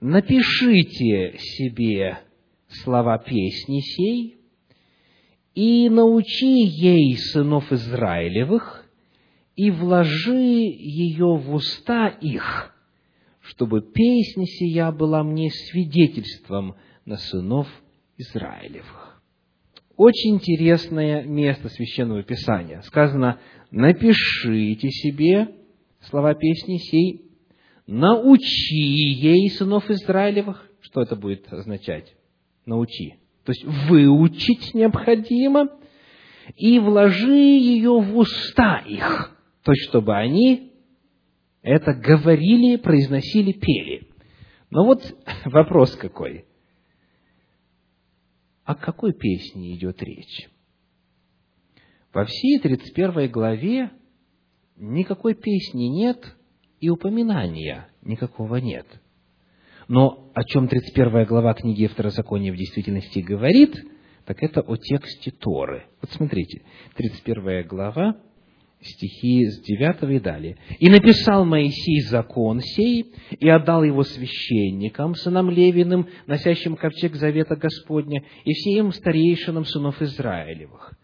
напишите 0.00 1.38
себе 1.38 2.18
слова 2.68 3.18
песни 3.18 3.80
сей 3.80 4.38
и 5.54 5.88
научи 5.88 6.64
ей 6.64 7.16
сынов 7.16 7.70
Израилевых 7.72 8.86
и 9.56 9.70
вложи 9.70 10.32
ее 10.32 11.36
в 11.36 11.54
уста 11.54 12.08
их, 12.08 12.74
чтобы 13.40 13.82
песня 13.82 14.46
сия 14.46 14.90
была 14.90 15.22
мне 15.22 15.50
свидетельством 15.50 16.76
на 17.04 17.16
сынов 17.16 17.68
Израилевых. 18.16 19.22
Очень 19.96 20.36
интересное 20.36 21.24
место 21.24 21.68
Священного 21.68 22.22
Писания. 22.22 22.80
Сказано, 22.82 23.38
напишите 23.70 24.88
себе 24.88 25.48
слова 26.00 26.34
песни 26.34 26.78
сей, 26.78 27.29
научи 27.90 28.74
ей 28.74 29.50
сынов 29.50 29.90
Израилевых. 29.90 30.70
Что 30.80 31.02
это 31.02 31.16
будет 31.16 31.52
означать? 31.52 32.14
Научи. 32.64 33.16
То 33.44 33.52
есть 33.52 33.64
выучить 33.64 34.74
необходимо 34.74 35.68
и 36.56 36.78
вложи 36.78 37.34
ее 37.34 38.00
в 38.00 38.16
уста 38.16 38.78
их, 38.78 39.36
то 39.62 39.72
есть 39.72 39.88
чтобы 39.88 40.16
они 40.16 40.72
это 41.62 41.92
говорили, 41.92 42.76
произносили, 42.76 43.52
пели. 43.52 44.08
Но 44.70 44.84
вот 44.84 45.02
вопрос 45.44 45.94
какой 45.96 46.44
о 48.64 48.74
какой 48.76 49.12
песне 49.12 49.74
идет 49.74 50.00
речь? 50.00 50.48
Во 52.12 52.24
всей 52.24 52.60
31 52.60 53.30
главе 53.30 53.90
никакой 54.76 55.34
песни 55.34 55.84
нет 55.84 56.36
и 56.80 56.88
упоминания 56.88 57.88
никакого 58.02 58.56
нет. 58.56 58.86
Но 59.88 60.30
о 60.34 60.44
чем 60.44 60.68
31 60.68 61.24
глава 61.26 61.54
книги 61.54 61.86
Второзакония 61.86 62.52
в 62.52 62.56
действительности 62.56 63.18
говорит, 63.18 63.76
так 64.24 64.42
это 64.42 64.60
о 64.60 64.76
тексте 64.76 65.30
Торы. 65.30 65.86
Вот 66.00 66.10
смотрите, 66.12 66.62
31 66.96 67.66
глава, 67.66 68.16
стихи 68.80 69.46
с 69.46 69.60
9 69.60 70.10
и 70.10 70.20
далее. 70.20 70.56
«И 70.78 70.88
написал 70.88 71.44
Моисей 71.44 72.00
закон 72.02 72.60
сей, 72.60 73.12
и 73.30 73.48
отдал 73.48 73.84
его 73.84 74.04
священникам, 74.04 75.14
сынам 75.14 75.50
Левиным, 75.50 76.08
носящим 76.26 76.76
ковчег 76.76 77.16
завета 77.16 77.56
Господня, 77.56 78.24
и 78.44 78.52
всем 78.52 78.92
старейшинам 78.92 79.64
сынов 79.64 80.00
Израилевых. 80.00 80.94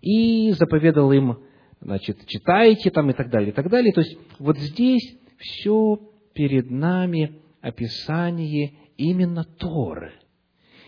И 0.00 0.52
заповедал 0.52 1.12
им, 1.12 1.38
значит, 1.80 2.24
читайте 2.26 2.90
там 2.90 3.10
и 3.10 3.12
так 3.12 3.30
далее, 3.30 3.50
и 3.50 3.52
так 3.52 3.68
далее. 3.68 3.92
То 3.92 4.00
есть, 4.00 4.16
вот 4.38 4.56
здесь 4.58 5.17
все 5.38 5.98
перед 6.34 6.70
нами 6.70 7.40
описание 7.60 8.72
именно 8.96 9.44
Торы. 9.44 10.12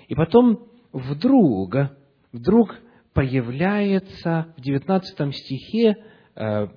И 0.08 0.14
потом 0.14 0.68
вдруг, 0.92 1.76
вдруг 2.32 2.76
появляется 3.12 4.52
в 4.56 4.60
19 4.60 5.34
стихе 5.34 5.96
Э, 6.40 6.68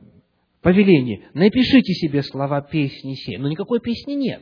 повеление, 0.61 1.27
напишите 1.33 1.93
себе 1.93 2.21
слова 2.21 2.61
песни 2.61 3.13
сей. 3.13 3.37
Но 3.37 3.47
никакой 3.47 3.79
песни 3.79 4.13
нет. 4.13 4.41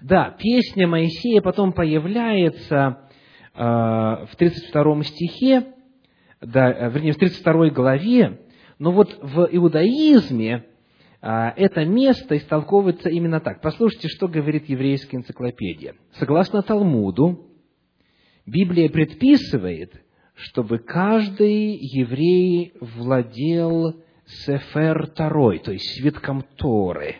Да, 0.00 0.34
песня 0.38 0.86
Моисея 0.86 1.40
потом 1.40 1.72
появляется 1.72 3.08
э, 3.54 3.60
в 3.60 4.30
32 4.36 5.02
стихе, 5.04 5.74
да, 6.40 6.88
вернее, 6.88 7.12
в 7.12 7.16
32 7.16 7.70
главе, 7.70 8.40
но 8.78 8.92
вот 8.92 9.16
в 9.20 9.48
иудаизме 9.50 10.64
это 11.22 11.84
место 11.84 12.36
истолковывается 12.36 13.08
именно 13.08 13.40
так. 13.40 13.60
Послушайте, 13.60 14.08
что 14.08 14.26
говорит 14.26 14.68
еврейская 14.68 15.18
энциклопедия. 15.18 15.94
Согласно 16.18 16.62
Талмуду, 16.62 17.46
Библия 18.44 18.88
предписывает, 18.88 20.02
чтобы 20.34 20.78
каждый 20.78 21.76
еврей 21.76 22.72
владел 22.80 24.02
Сефер 24.26 25.08
Тарой, 25.08 25.60
то 25.60 25.70
есть 25.72 25.94
свитком 25.94 26.44
Торы. 26.56 27.16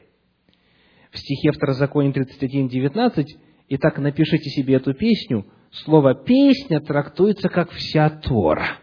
В 1.13 1.19
стихе 1.19 1.53
Второзакония 1.53 2.13
31.19 2.13 3.25
«Итак, 3.69 3.99
напишите 3.99 4.51
себе 4.51 4.75
эту 4.75 4.95
песню», 4.95 5.47
слово 5.71 6.15
«песня» 6.15 6.81
трактуется 6.81 7.49
как 7.49 7.71
«вся 7.71 8.11
Тора». 8.11 8.79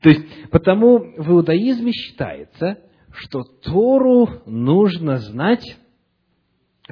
То 0.00 0.08
есть, 0.08 0.50
потому 0.50 0.98
в 0.98 1.32
иудаизме 1.32 1.92
считается, 1.92 2.78
что 3.12 3.42
Тору 3.42 4.42
нужно 4.46 5.18
знать 5.18 5.78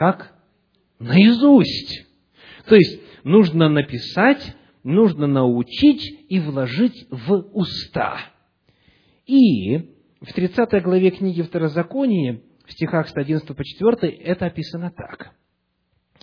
как? 0.01 0.33
Наизусть. 0.99 2.07
То 2.67 2.75
есть, 2.75 3.01
нужно 3.25 3.69
написать, 3.69 4.57
нужно 4.83 5.27
научить 5.27 6.27
и 6.29 6.41
вложить 6.41 7.07
в 7.11 7.35
уста. 7.53 8.19
И 9.27 9.95
в 10.21 10.33
30 10.33 10.83
главе 10.83 11.11
книги 11.11 11.43
Второзакония, 11.43 12.41
в 12.65 12.73
стихах 12.73 13.09
с 13.09 13.17
11 13.17 13.57
по 13.57 13.65
4, 13.65 14.09
это 14.09 14.47
описано 14.47 14.91
так. 14.91 15.33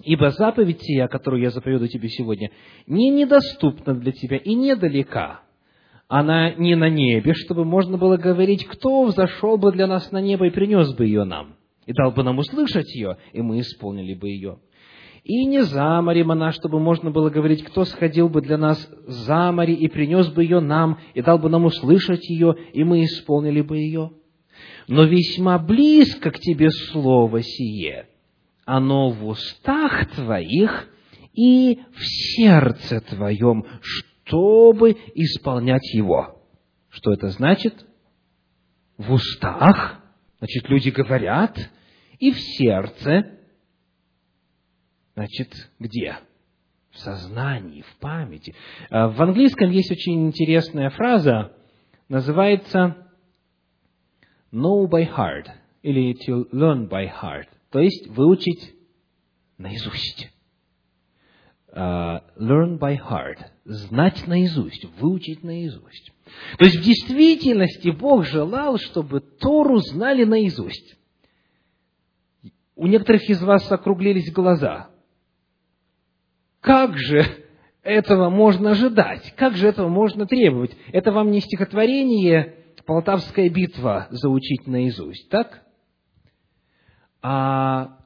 «Ибо 0.04 0.30
заповедь 0.30 0.82
сия, 0.82 1.08
которую 1.08 1.42
я 1.42 1.50
заповедую 1.50 1.90
тебе 1.90 2.08
сегодня, 2.10 2.52
не 2.86 3.10
недоступна 3.10 3.96
для 3.96 4.12
тебя 4.12 4.38
и 4.38 4.54
недалека, 4.54 5.42
она 6.08 6.54
не 6.54 6.76
на 6.76 6.90
небе, 6.90 7.34
чтобы 7.34 7.66
можно 7.66 7.98
было 7.98 8.18
говорить, 8.18 8.66
кто 8.66 9.04
взошел 9.04 9.58
бы 9.58 9.72
для 9.72 9.88
нас 9.88 10.12
на 10.12 10.22
небо 10.22 10.48
и 10.48 10.52
принес 10.52 10.94
бы 10.94 11.06
ее 11.06 11.26
нам, 11.26 11.56
и 11.86 11.94
дал 11.94 12.12
бы 12.12 12.24
нам 12.24 12.38
услышать 12.40 12.94
ее, 12.96 13.18
и 13.34 13.42
мы 13.42 13.60
исполнили 13.60 14.14
бы 14.14 14.30
ее. 14.30 14.60
И 15.24 15.46
не 15.46 15.64
за 15.64 16.02
морем 16.02 16.32
она, 16.32 16.54
чтобы 16.54 16.80
можно 16.80 17.12
было 17.12 17.30
говорить, 17.30 17.64
кто 17.66 17.84
сходил 17.84 18.30
бы 18.30 18.42
для 18.42 18.58
нас 18.58 18.90
за 19.06 19.52
море 19.52 19.74
и 19.74 19.90
принес 19.90 20.30
бы 20.30 20.44
ее 20.44 20.62
нам, 20.62 21.00
и 21.14 21.22
дал 21.22 21.38
бы 21.38 21.50
нам 21.50 21.66
услышать 21.66 22.30
ее, 22.30 22.56
и 22.72 22.86
мы 22.86 23.04
исполнили 23.04 23.60
бы 23.60 23.78
ее. 23.78 24.12
Но 24.88 25.04
весьма 25.04 25.60
близко 25.60 26.32
к 26.32 26.40
тебе 26.40 26.70
слово 26.70 27.42
сие, 27.42 28.08
оно 28.66 29.10
в 29.10 29.28
устах 29.28 30.10
твоих 30.16 30.88
и 31.34 31.80
в 31.94 32.02
сердце 32.02 33.02
твоем, 33.02 33.66
чтобы 34.28 34.92
исполнять 35.16 35.94
его. 35.94 36.42
Что 36.90 37.14
это 37.14 37.30
значит? 37.30 37.86
В 38.98 39.14
устах, 39.14 40.02
значит, 40.40 40.70
люди 40.70 40.90
говорят, 40.90 41.58
и 42.20 42.32
в 42.32 42.40
сердце, 42.40 43.40
значит, 45.16 45.54
где? 45.80 46.18
В 46.92 46.98
сознании, 46.98 47.84
в 47.84 48.00
памяти. 48.00 48.56
А, 48.90 49.08
в 49.10 49.22
английском 49.22 49.70
есть 49.70 49.92
очень 49.92 50.28
интересная 50.28 50.90
фраза, 50.90 51.54
называется 52.10 53.08
know 54.52 54.90
by 54.90 55.08
heart, 55.08 55.48
или 55.84 56.16
to 56.28 56.50
learn 56.52 56.90
by 56.90 57.08
heart, 57.08 57.48
то 57.70 57.80
есть 57.80 58.08
выучить 58.08 58.74
наизусть. 59.58 60.32
Uh, 61.78 62.22
learn 62.38 62.80
by 62.80 62.98
heart, 62.98 63.38
знать 63.66 64.26
наизусть, 64.26 64.86
выучить 65.00 65.44
наизусть. 65.44 66.12
То 66.58 66.66
есть 66.66 66.78
в 66.78 66.82
действительности 66.82 67.90
Бог 67.90 68.26
желал, 68.26 68.80
чтобы 68.80 69.20
Тору 69.20 69.78
знали 69.78 70.24
наизусть. 70.24 70.98
У 72.76 72.88
некоторых 72.88 73.30
из 73.30 73.44
вас 73.44 73.72
округлились 73.72 74.34
глаза. 74.34 74.90
Как 76.62 76.98
же 76.98 77.24
этого 77.84 78.32
можно 78.32 78.72
ожидать? 78.72 79.36
Как 79.36 79.56
же 79.56 79.68
этого 79.68 79.88
можно 79.88 80.26
требовать? 80.26 80.76
Это 80.92 81.12
вам 81.12 81.30
не 81.30 81.42
стихотворение 81.42 82.56
«Полтавская 82.88 83.50
битва» 83.50 84.08
заучить 84.10 84.66
наизусть, 84.66 85.30
так? 85.30 85.62
А 87.22 87.97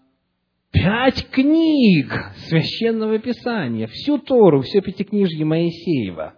пять 0.81 1.29
книг 1.29 2.11
Священного 2.47 3.19
Писания, 3.19 3.87
всю 3.87 4.17
Тору, 4.17 4.61
все 4.61 4.81
пятикнижье 4.81 5.45
Моисеева. 5.45 6.33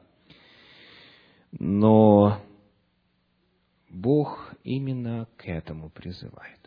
Но 1.53 2.41
Бог 3.89 4.53
именно 4.63 5.27
к 5.37 5.47
этому 5.47 5.89
призывает. 5.89 6.59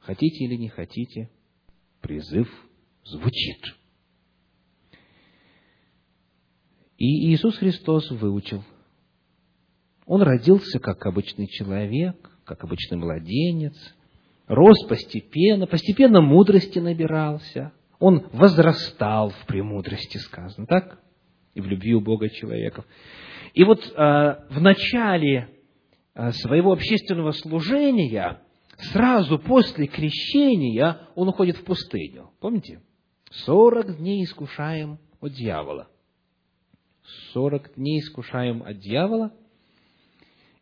Хотите 0.00 0.44
или 0.44 0.56
не 0.56 0.68
хотите, 0.68 1.30
призыв 2.02 2.48
звучит. 3.04 3.62
И 6.98 7.30
Иисус 7.32 7.56
Христос 7.56 8.10
выучил. 8.10 8.64
Он 10.04 10.22
родился 10.22 10.78
как 10.78 11.04
обычный 11.06 11.46
человек, 11.46 12.38
как 12.44 12.64
обычный 12.64 12.98
младенец– 12.98 13.74
рос 14.46 14.84
постепенно, 14.86 15.66
постепенно 15.66 16.20
мудрости 16.20 16.78
набирался. 16.78 17.72
Он 17.98 18.28
возрастал 18.32 19.30
в 19.30 19.46
премудрости, 19.46 20.18
сказано, 20.18 20.66
так? 20.66 21.00
И 21.54 21.60
в 21.60 21.66
любви 21.66 21.94
у 21.94 22.00
Бога 22.00 22.28
человеков. 22.28 22.84
И 23.54 23.64
вот 23.64 23.80
э, 23.80 23.92
в 23.94 24.60
начале 24.60 25.48
э, 26.14 26.30
своего 26.32 26.72
общественного 26.72 27.30
служения, 27.30 28.42
сразу 28.92 29.38
после 29.38 29.86
крещения, 29.86 31.08
он 31.14 31.28
уходит 31.28 31.56
в 31.56 31.64
пустыню. 31.64 32.30
Помните? 32.40 32.82
Сорок 33.30 33.96
дней 33.96 34.24
искушаем 34.24 34.98
от 35.20 35.32
дьявола. 35.32 35.88
Сорок 37.32 37.74
дней 37.74 38.00
искушаем 38.00 38.62
от 38.62 38.78
дьявола. 38.78 39.32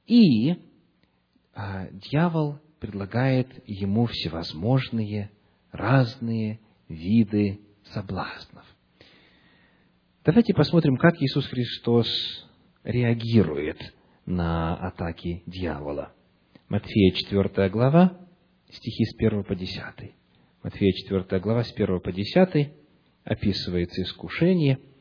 И 0.07 0.53
э, 0.53 0.57
дьявол 1.93 2.61
предлагает 2.85 3.49
ему 3.67 4.05
всевозможные 4.05 5.31
разные 5.73 6.61
виды 6.87 7.61
соблазнов. 7.85 8.67
Давайте 10.23 10.53
посмотрим, 10.53 10.99
как 10.99 11.15
Иисус 11.23 11.47
Христос 11.47 12.07
реагирует 12.83 13.79
на 14.27 14.77
атаки 14.77 15.43
дьявола. 15.47 16.13
Матфея 16.69 17.13
4 17.13 17.71
глава, 17.71 18.19
стихи 18.71 19.07
с 19.07 19.15
1 19.17 19.45
по 19.45 19.55
10. 19.55 19.81
Матфея 20.63 20.93
4 20.93 21.41
глава, 21.41 21.65
с 21.65 21.73
1 21.73 22.01
по 22.01 22.13
10 22.13 22.71
описывается 23.25 24.03
искушение– 24.03 24.79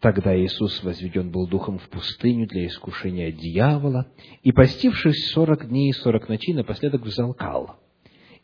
Тогда 0.00 0.38
Иисус 0.38 0.82
возведен 0.82 1.30
был 1.30 1.46
духом 1.46 1.78
в 1.78 1.88
пустыню 1.88 2.46
для 2.46 2.66
искушения 2.66 3.32
дьявола, 3.32 4.06
и, 4.42 4.52
постившись 4.52 5.30
сорок 5.32 5.68
дней 5.68 5.90
и 5.90 5.92
сорок 5.92 6.28
ночей, 6.28 6.54
напоследок 6.54 7.02
взалкал. 7.02 7.76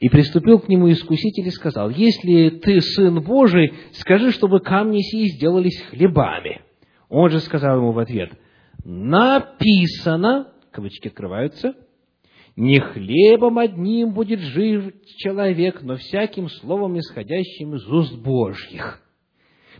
И 0.00 0.08
приступил 0.08 0.58
к 0.58 0.68
нему 0.68 0.90
искуситель 0.90 1.46
и 1.46 1.50
сказал, 1.50 1.90
«Если 1.90 2.50
ты 2.50 2.80
Сын 2.80 3.22
Божий, 3.22 3.72
скажи, 3.92 4.32
чтобы 4.32 4.60
камни 4.60 5.00
сии 5.00 5.26
сделались 5.26 5.80
хлебами». 5.90 6.62
Он 7.08 7.30
же 7.30 7.40
сказал 7.40 7.78
ему 7.78 7.92
в 7.92 7.98
ответ, 7.98 8.32
«Написано», 8.84 10.52
кавычки 10.70 11.08
открываются, 11.08 11.74
«Не 12.56 12.80
хлебом 12.80 13.58
одним 13.58 14.12
будет 14.12 14.40
жив 14.40 14.92
человек, 15.18 15.82
но 15.82 15.96
всяким 15.96 16.48
словом, 16.48 16.98
исходящим 16.98 17.74
из 17.74 17.86
уст 17.86 18.18
Божьих». 18.18 19.02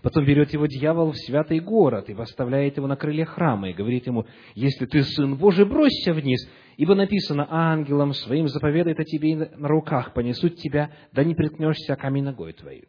Потом 0.03 0.25
берет 0.25 0.53
его 0.53 0.67
дьявол 0.67 1.13
в 1.13 1.17
святый 1.17 1.61
город 1.61 2.11
и 2.11 2.15
восставляет 2.15 2.77
его 2.77 2.89
на 2.89 2.97
крыле 2.97 3.25
храма 3.25 3.71
и 3.71 3.73
говорит 3.73 4.07
ему, 4.07 4.27
если 4.55 4.85
ты 4.85 5.03
сын 5.05 5.37
Божий, 5.37 5.65
бросься 5.65 6.13
вниз, 6.13 6.41
ибо 6.77 6.97
написано, 6.97 7.47
ангелом 7.49 8.13
своим 8.13 8.49
заповедает 8.49 8.99
о 8.99 9.05
тебе 9.05 9.37
на 9.57 9.69
руках 9.69 10.13
понесут 10.13 10.57
тебя, 10.57 10.91
да 11.13 11.23
не 11.23 11.37
приткнешься 11.37 11.95
камень 11.95 12.25
ногой 12.25 12.53
твоей. 12.53 12.85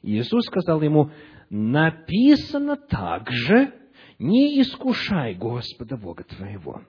И 0.00 0.18
Иисус 0.18 0.46
сказал 0.46 0.80
ему, 0.80 1.10
написано 1.50 2.76
также, 2.76 3.74
не 4.18 4.60
искушай 4.62 5.34
Господа 5.34 5.98
Бога 5.98 6.24
твоего. 6.24 6.80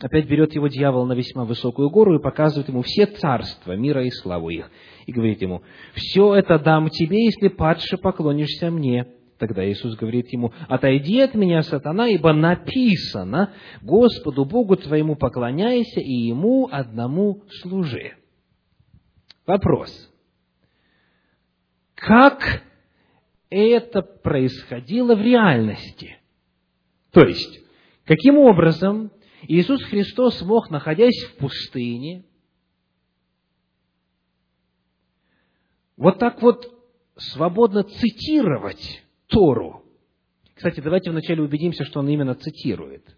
Опять 0.00 0.26
берет 0.26 0.54
его 0.54 0.68
дьявол 0.68 1.04
на 1.04 1.12
весьма 1.12 1.44
высокую 1.44 1.90
гору 1.90 2.18
и 2.18 2.22
показывает 2.22 2.68
ему 2.68 2.80
все 2.82 3.04
царства 3.04 3.76
мира 3.76 4.02
и 4.04 4.10
славу 4.10 4.48
их. 4.48 4.70
И 5.04 5.12
говорит 5.12 5.42
ему, 5.42 5.62
все 5.94 6.34
это 6.34 6.58
дам 6.58 6.88
тебе, 6.88 7.26
если 7.26 7.48
падше 7.48 7.98
поклонишься 7.98 8.70
мне. 8.70 9.06
Тогда 9.38 9.66
Иисус 9.66 9.96
говорит 9.96 10.32
ему, 10.32 10.52
отойди 10.68 11.20
от 11.20 11.34
меня, 11.34 11.62
сатана, 11.62 12.08
ибо 12.08 12.32
написано, 12.32 13.52
Господу 13.82 14.46
Богу 14.46 14.76
твоему 14.76 15.16
поклоняйся 15.16 16.00
и 16.00 16.12
Ему 16.12 16.68
одному 16.70 17.42
служи. 17.62 18.14
Вопрос. 19.46 20.10
Как 21.94 22.62
это 23.50 24.00
происходило 24.00 25.14
в 25.14 25.20
реальности. 25.20 26.16
То 27.12 27.22
есть, 27.22 27.60
каким 28.04 28.38
образом 28.38 29.10
Иисус 29.48 29.82
Христос 29.84 30.42
мог, 30.42 30.70
находясь 30.70 31.24
в 31.24 31.36
пустыне, 31.36 32.24
вот 35.96 36.18
так 36.18 36.40
вот 36.42 36.66
свободно 37.16 37.84
цитировать 37.84 39.02
Тору. 39.26 39.84
Кстати, 40.54 40.80
давайте 40.80 41.10
вначале 41.10 41.42
убедимся, 41.42 41.84
что 41.84 42.00
он 42.00 42.08
именно 42.08 42.34
цитирует. 42.34 43.16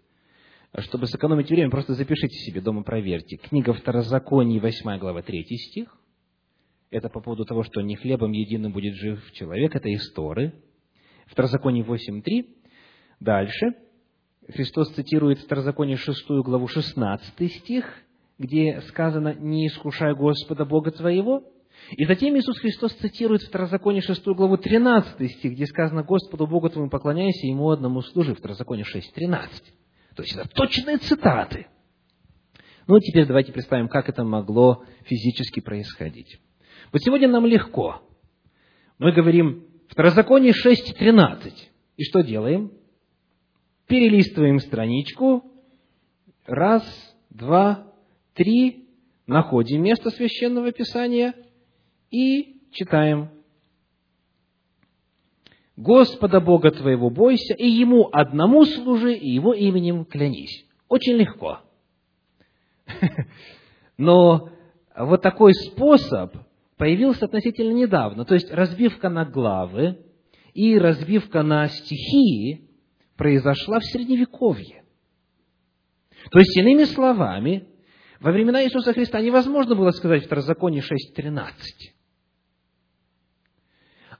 Чтобы 0.79 1.07
сэкономить 1.07 1.49
время, 1.49 1.69
просто 1.69 1.93
запишите 1.93 2.35
себе 2.35 2.61
дома, 2.61 2.83
проверьте. 2.83 3.37
Книга 3.37 3.73
Второзаконий, 3.73 4.59
8 4.59 4.97
глава, 4.97 5.21
3 5.21 5.43
стих. 5.43 5.97
Это 6.89 7.09
по 7.09 7.21
поводу 7.21 7.45
того, 7.45 7.63
что 7.63 7.81
не 7.81 7.95
хлебом 7.95 8.31
единым 8.31 8.71
будет 8.71 8.95
жив 8.95 9.31
человек, 9.33 9.75
это 9.75 9.89
из 9.89 10.11
Торы. 10.13 10.53
Второзаконие 11.27 11.83
8.3. 11.83 12.47
Дальше. 13.19 13.75
Христос 14.49 14.93
цитирует 14.93 15.39
Второзаконие 15.39 15.97
6 15.97 16.27
главу 16.43 16.67
16 16.67 17.51
стих, 17.51 17.85
где 18.37 18.81
сказано 18.87 19.33
«Не 19.33 19.67
искушай 19.67 20.13
Господа 20.13 20.65
Бога 20.65 20.91
твоего». 20.91 21.43
И 21.91 22.05
затем 22.05 22.37
Иисус 22.37 22.59
Христос 22.59 22.93
цитирует 22.93 23.41
Второзаконие 23.43 24.01
6 24.01 24.25
главу 24.27 24.57
13 24.57 25.31
стих, 25.31 25.53
где 25.53 25.65
сказано 25.65 26.03
«Господу 26.03 26.47
Богу 26.47 26.69
твоему 26.69 26.89
поклоняйся, 26.89 27.47
Ему 27.47 27.69
одному 27.69 28.01
служи». 28.01 28.35
Второзаконие 28.35 28.85
6, 28.85 29.13
13. 29.13 29.63
То 30.15 30.23
есть 30.23 30.35
это 30.35 30.47
точные 30.49 30.97
цитаты. 30.97 31.67
Ну, 32.87 32.99
теперь 32.99 33.25
давайте 33.25 33.51
представим, 33.53 33.87
как 33.87 34.09
это 34.09 34.23
могло 34.23 34.83
физически 35.05 35.61
происходить. 35.61 36.39
Вот 36.91 37.01
сегодня 37.01 37.27
нам 37.27 37.45
легко. 37.45 38.01
Мы 38.99 39.13
говорим 39.13 39.65
Второзаконие 39.89 40.53
6.13. 40.53 41.53
И 41.97 42.03
что 42.03 42.21
делаем? 42.21 42.71
Перелистываем 43.93 44.57
страничку. 44.57 45.43
Раз, 46.47 46.83
два, 47.29 47.93
три. 48.33 48.89
Находим 49.27 49.83
место 49.83 50.09
священного 50.09 50.71
писания 50.71 51.35
и 52.09 52.59
читаем. 52.71 53.29
Господа 55.77 56.41
Бога 56.41 56.71
твоего 56.71 57.11
бойся, 57.11 57.53
и 57.53 57.67
Ему 57.67 58.09
одному 58.11 58.65
служи, 58.65 59.13
и 59.13 59.29
Его 59.29 59.53
именем 59.53 60.05
клянись. 60.05 60.65
Очень 60.89 61.17
легко. 61.17 61.59
Но 63.97 64.49
вот 64.97 65.21
такой 65.21 65.53
способ 65.53 66.35
появился 66.77 67.25
относительно 67.25 67.73
недавно. 67.73 68.25
То 68.25 68.33
есть 68.33 68.51
разбивка 68.51 69.09
на 69.09 69.23
главы 69.23 69.99
и 70.55 70.79
разбивка 70.79 71.43
на 71.43 71.67
стихии 71.67 72.72
произошла 73.15 73.79
в 73.79 73.85
Средневековье. 73.85 74.83
То 76.31 76.39
есть, 76.39 76.57
иными 76.57 76.85
словами, 76.85 77.67
во 78.19 78.31
времена 78.31 78.63
Иисуса 78.63 78.93
Христа 78.93 79.19
невозможно 79.21 79.75
было 79.75 79.91
сказать 79.91 80.25
Второзаконие 80.25 80.81
6.13. 80.81 81.43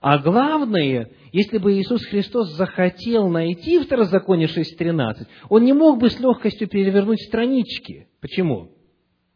А 0.00 0.18
главное, 0.18 1.10
если 1.32 1.56
бы 1.56 1.72
Иисус 1.72 2.04
Христос 2.04 2.54
захотел 2.56 3.28
найти 3.28 3.78
Второзаконие 3.78 4.48
6.13, 4.48 5.26
Он 5.48 5.64
не 5.64 5.72
мог 5.72 5.98
бы 5.98 6.10
с 6.10 6.20
легкостью 6.20 6.68
перевернуть 6.68 7.22
странички. 7.22 8.08
Почему? 8.20 8.72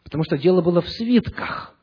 Потому 0.05 0.25
что 0.25 0.37
дело 0.37 0.61
было 0.61 0.83
в 0.83 0.89
свитках. 0.91 1.75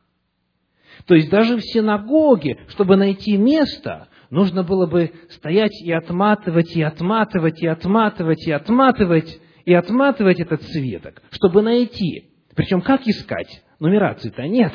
То 1.07 1.15
есть 1.15 1.31
даже 1.31 1.57
в 1.57 1.61
синагоге, 1.61 2.59
чтобы 2.67 2.95
найти 2.95 3.37
место, 3.37 4.07
нужно 4.35 4.63
было 4.63 4.85
бы 4.85 5.13
стоять 5.29 5.81
и 5.81 5.91
отматывать, 5.91 6.75
и 6.75 6.81
отматывать, 6.83 7.61
и 7.63 7.67
отматывать, 7.67 8.45
и 8.45 8.51
отматывать, 8.51 9.39
и 9.63 9.73
отматывать 9.73 10.39
этот 10.41 10.61
свиток, 10.63 11.23
чтобы 11.31 11.61
найти. 11.61 12.31
Причем 12.53 12.81
как 12.81 13.07
искать? 13.07 13.63
Нумерации-то 13.79 14.43
нет. 14.43 14.73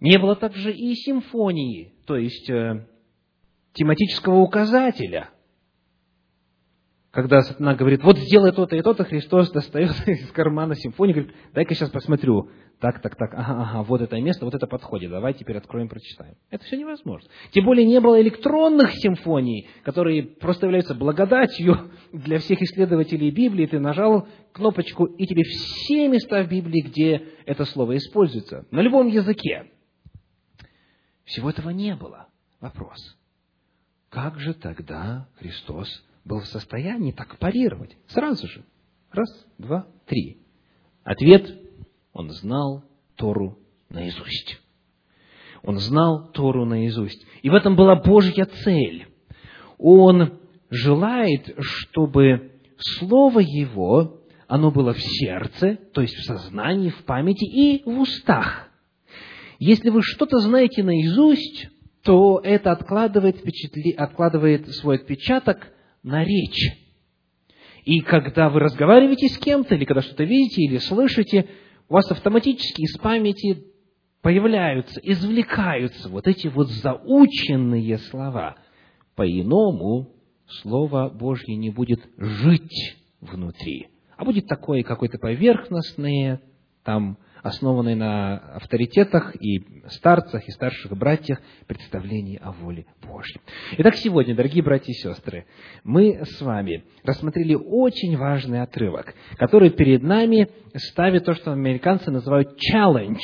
Не 0.00 0.18
было 0.18 0.34
также 0.34 0.72
и 0.72 0.94
симфонии, 0.94 1.94
то 2.06 2.16
есть 2.16 2.48
э, 2.50 2.86
тематического 3.74 4.36
указателя. 4.36 5.30
Когда 7.16 7.40
сатана 7.40 7.74
говорит, 7.74 8.04
вот 8.04 8.18
сделай 8.18 8.52
то-то 8.52 8.76
и 8.76 8.82
то-то, 8.82 9.04
Христос 9.04 9.50
достает 9.50 9.90
из 10.06 10.30
кармана 10.32 10.74
симфонию, 10.74 11.14
говорит, 11.16 11.34
дай-ка 11.54 11.74
сейчас 11.74 11.88
посмотрю. 11.88 12.50
Так, 12.78 13.00
так, 13.00 13.16
так, 13.16 13.32
ага, 13.32 13.62
ага, 13.62 13.82
вот 13.84 14.02
это 14.02 14.20
место, 14.20 14.44
вот 14.44 14.54
это 14.54 14.66
подходит, 14.66 15.10
давай 15.10 15.32
теперь 15.32 15.56
откроем, 15.56 15.88
прочитаем. 15.88 16.34
Это 16.50 16.62
все 16.66 16.76
невозможно. 16.76 17.30
Тем 17.52 17.64
более 17.64 17.86
не 17.86 18.00
было 18.00 18.20
электронных 18.20 18.90
симфоний, 18.96 19.66
которые 19.82 20.24
просто 20.24 20.66
являются 20.66 20.94
благодатью 20.94 21.90
для 22.12 22.38
всех 22.38 22.60
исследователей 22.60 23.30
Библии. 23.30 23.64
Ты 23.64 23.80
нажал 23.80 24.28
кнопочку, 24.52 25.06
и 25.06 25.26
тебе 25.26 25.44
все 25.44 26.08
места 26.08 26.42
в 26.42 26.50
Библии, 26.50 26.82
где 26.82 27.28
это 27.46 27.64
слово 27.64 27.96
используется, 27.96 28.66
на 28.70 28.80
любом 28.80 29.06
языке. 29.06 29.70
Всего 31.24 31.48
этого 31.48 31.70
не 31.70 31.94
было. 31.96 32.28
Вопрос. 32.60 33.16
Как 34.10 34.38
же 34.38 34.52
тогда 34.52 35.28
Христос 35.38 35.88
был 36.26 36.40
в 36.40 36.46
состоянии 36.46 37.12
так 37.12 37.38
парировать? 37.38 37.96
Сразу 38.08 38.46
же. 38.46 38.64
Раз, 39.10 39.30
два, 39.56 39.86
три. 40.04 40.42
Ответ– 41.02 41.62
он 42.16 42.30
знал 42.30 42.82
Тору 43.14 43.58
наизусть. 43.90 44.58
Он 45.62 45.78
знал 45.78 46.30
Тору 46.32 46.64
наизусть. 46.64 47.26
И 47.42 47.50
в 47.50 47.54
этом 47.54 47.76
была 47.76 47.94
Божья 47.96 48.46
цель. 48.46 49.06
Он 49.76 50.38
желает, 50.70 51.54
чтобы 51.58 52.52
Слово 52.78 53.40
Его, 53.40 54.22
оно 54.48 54.70
было 54.70 54.94
в 54.94 54.98
сердце, 54.98 55.76
то 55.92 56.00
есть 56.00 56.14
в 56.14 56.24
сознании, 56.24 56.88
в 56.88 57.04
памяти 57.04 57.44
и 57.44 57.82
в 57.84 58.00
устах. 58.00 58.70
Если 59.58 59.90
вы 59.90 60.00
что-то 60.02 60.38
знаете 60.38 60.82
наизусть, 60.82 61.68
то 62.02 62.40
это 62.42 62.72
откладывает, 62.72 63.36
впечатли... 63.36 63.90
откладывает 63.90 64.74
свой 64.74 64.96
отпечаток 64.96 65.68
на 66.06 66.24
речь. 66.24 66.72
И 67.84 68.00
когда 68.00 68.48
вы 68.48 68.60
разговариваете 68.60 69.28
с 69.28 69.38
кем-то, 69.38 69.74
или 69.74 69.84
когда 69.84 70.02
что-то 70.02 70.24
видите, 70.24 70.62
или 70.62 70.78
слышите, 70.78 71.48
у 71.88 71.94
вас 71.94 72.10
автоматически 72.10 72.82
из 72.82 72.96
памяти 72.96 73.64
появляются, 74.22 75.00
извлекаются 75.02 76.08
вот 76.08 76.26
эти 76.26 76.46
вот 76.46 76.68
заученные 76.68 77.98
слова. 77.98 78.56
По-иному 79.14 80.12
Слово 80.62 81.10
Божье 81.10 81.56
не 81.56 81.70
будет 81.70 82.08
жить 82.16 82.96
внутри, 83.20 83.88
а 84.16 84.24
будет 84.24 84.46
такое 84.46 84.84
какое-то 84.84 85.18
поверхностное, 85.18 86.40
там 86.84 87.18
основанной 87.46 87.94
на 87.94 88.38
авторитетах 88.56 89.34
и 89.36 89.64
старцах, 89.88 90.46
и 90.48 90.50
старших 90.50 90.96
братьях 90.96 91.40
представлений 91.66 92.38
о 92.42 92.52
воле 92.52 92.86
Божьей. 93.06 93.40
Итак, 93.78 93.94
сегодня, 93.96 94.34
дорогие 94.34 94.62
братья 94.62 94.92
и 94.92 94.94
сестры, 94.94 95.46
мы 95.84 96.24
с 96.24 96.40
вами 96.40 96.84
рассмотрели 97.04 97.54
очень 97.54 98.16
важный 98.16 98.62
отрывок, 98.62 99.14
который 99.36 99.70
перед 99.70 100.02
нами 100.02 100.48
ставит 100.74 101.24
то, 101.24 101.34
что 101.34 101.52
американцы 101.52 102.10
называют 102.10 102.58
challenge. 102.72 103.20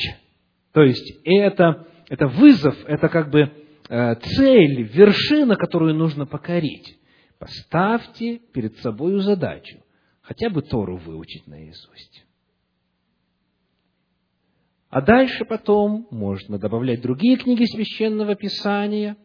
То 0.72 0.82
есть 0.82 1.20
это, 1.24 1.86
это 2.08 2.28
вызов, 2.28 2.76
это 2.86 3.08
как 3.08 3.30
бы 3.30 3.50
э, 3.88 4.14
цель, 4.14 4.82
вершина, 4.82 5.56
которую 5.56 5.94
нужно 5.94 6.26
покорить. 6.26 6.98
Поставьте 7.38 8.38
перед 8.52 8.76
собой 8.78 9.20
задачу 9.20 9.82
хотя 10.22 10.48
бы 10.48 10.62
Тору 10.62 10.96
выучить 10.96 11.46
наизусть. 11.46 12.21
А 14.92 15.00
дальше 15.00 15.46
потом 15.46 16.06
можно 16.10 16.58
добавлять 16.58 17.00
другие 17.00 17.38
книги 17.38 17.64
священного 17.64 18.34
писания. 18.34 19.16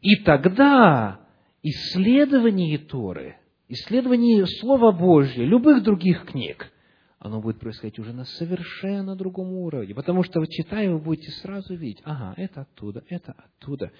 И 0.00 0.16
тогда 0.24 1.20
исследование 1.62 2.78
Торы, 2.78 3.36
исследование 3.68 4.46
Слова 4.46 4.90
Божьего, 4.90 5.44
любых 5.44 5.82
других 5.82 6.24
книг, 6.24 6.72
оно 7.18 7.42
будет 7.42 7.60
происходить 7.60 7.98
уже 7.98 8.14
на 8.14 8.24
совершенно 8.24 9.14
другом 9.16 9.52
уровне. 9.52 9.94
Потому 9.94 10.22
что, 10.22 10.42
читая, 10.46 10.90
вы 10.90 10.98
будете 10.98 11.30
сразу 11.42 11.74
видеть, 11.74 12.00
ага, 12.04 12.32
это 12.38 12.62
оттуда, 12.62 13.04
это 13.10 13.32
оттуда. 13.32 13.92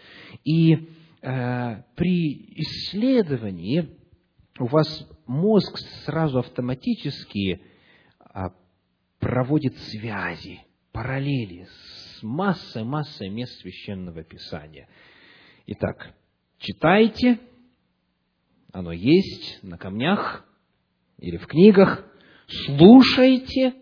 И 0.45 0.89
э, 1.21 1.83
при 1.95 2.55
исследовании 2.57 3.99
у 4.59 4.65
вас 4.65 5.07
мозг 5.27 5.77
сразу 6.07 6.39
автоматически 6.39 7.61
э, 8.35 8.49
проводит 9.19 9.77
связи 9.77 10.63
параллели 11.01 11.65
с 11.65 12.23
массой-массой 12.23 13.31
мест 13.31 13.59
Священного 13.63 14.23
Писания. 14.23 14.87
Итак, 15.65 16.15
читайте, 16.59 17.41
оно 18.71 18.93
есть 18.93 19.61
на 19.63 19.79
камнях 19.79 20.45
или 21.17 21.39
в 21.39 21.47
книгах, 21.47 22.05
слушайте, 22.67 23.77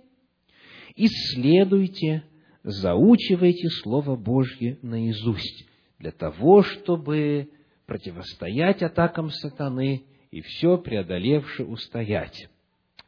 исследуйте, 0.94 2.22
заучивайте 2.62 3.68
Слово 3.82 4.14
Божье 4.14 4.78
наизусть. 4.82 5.66
для 5.98 6.12
того, 6.12 6.62
чтобы 6.62 7.50
противостоять 7.86 8.84
атакам 8.84 9.30
сатаны 9.30 10.04
и 10.30 10.40
все 10.42 10.78
преодолевши 10.78 11.64
устоять. 11.64 12.48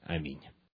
Аминь. 0.02 0.40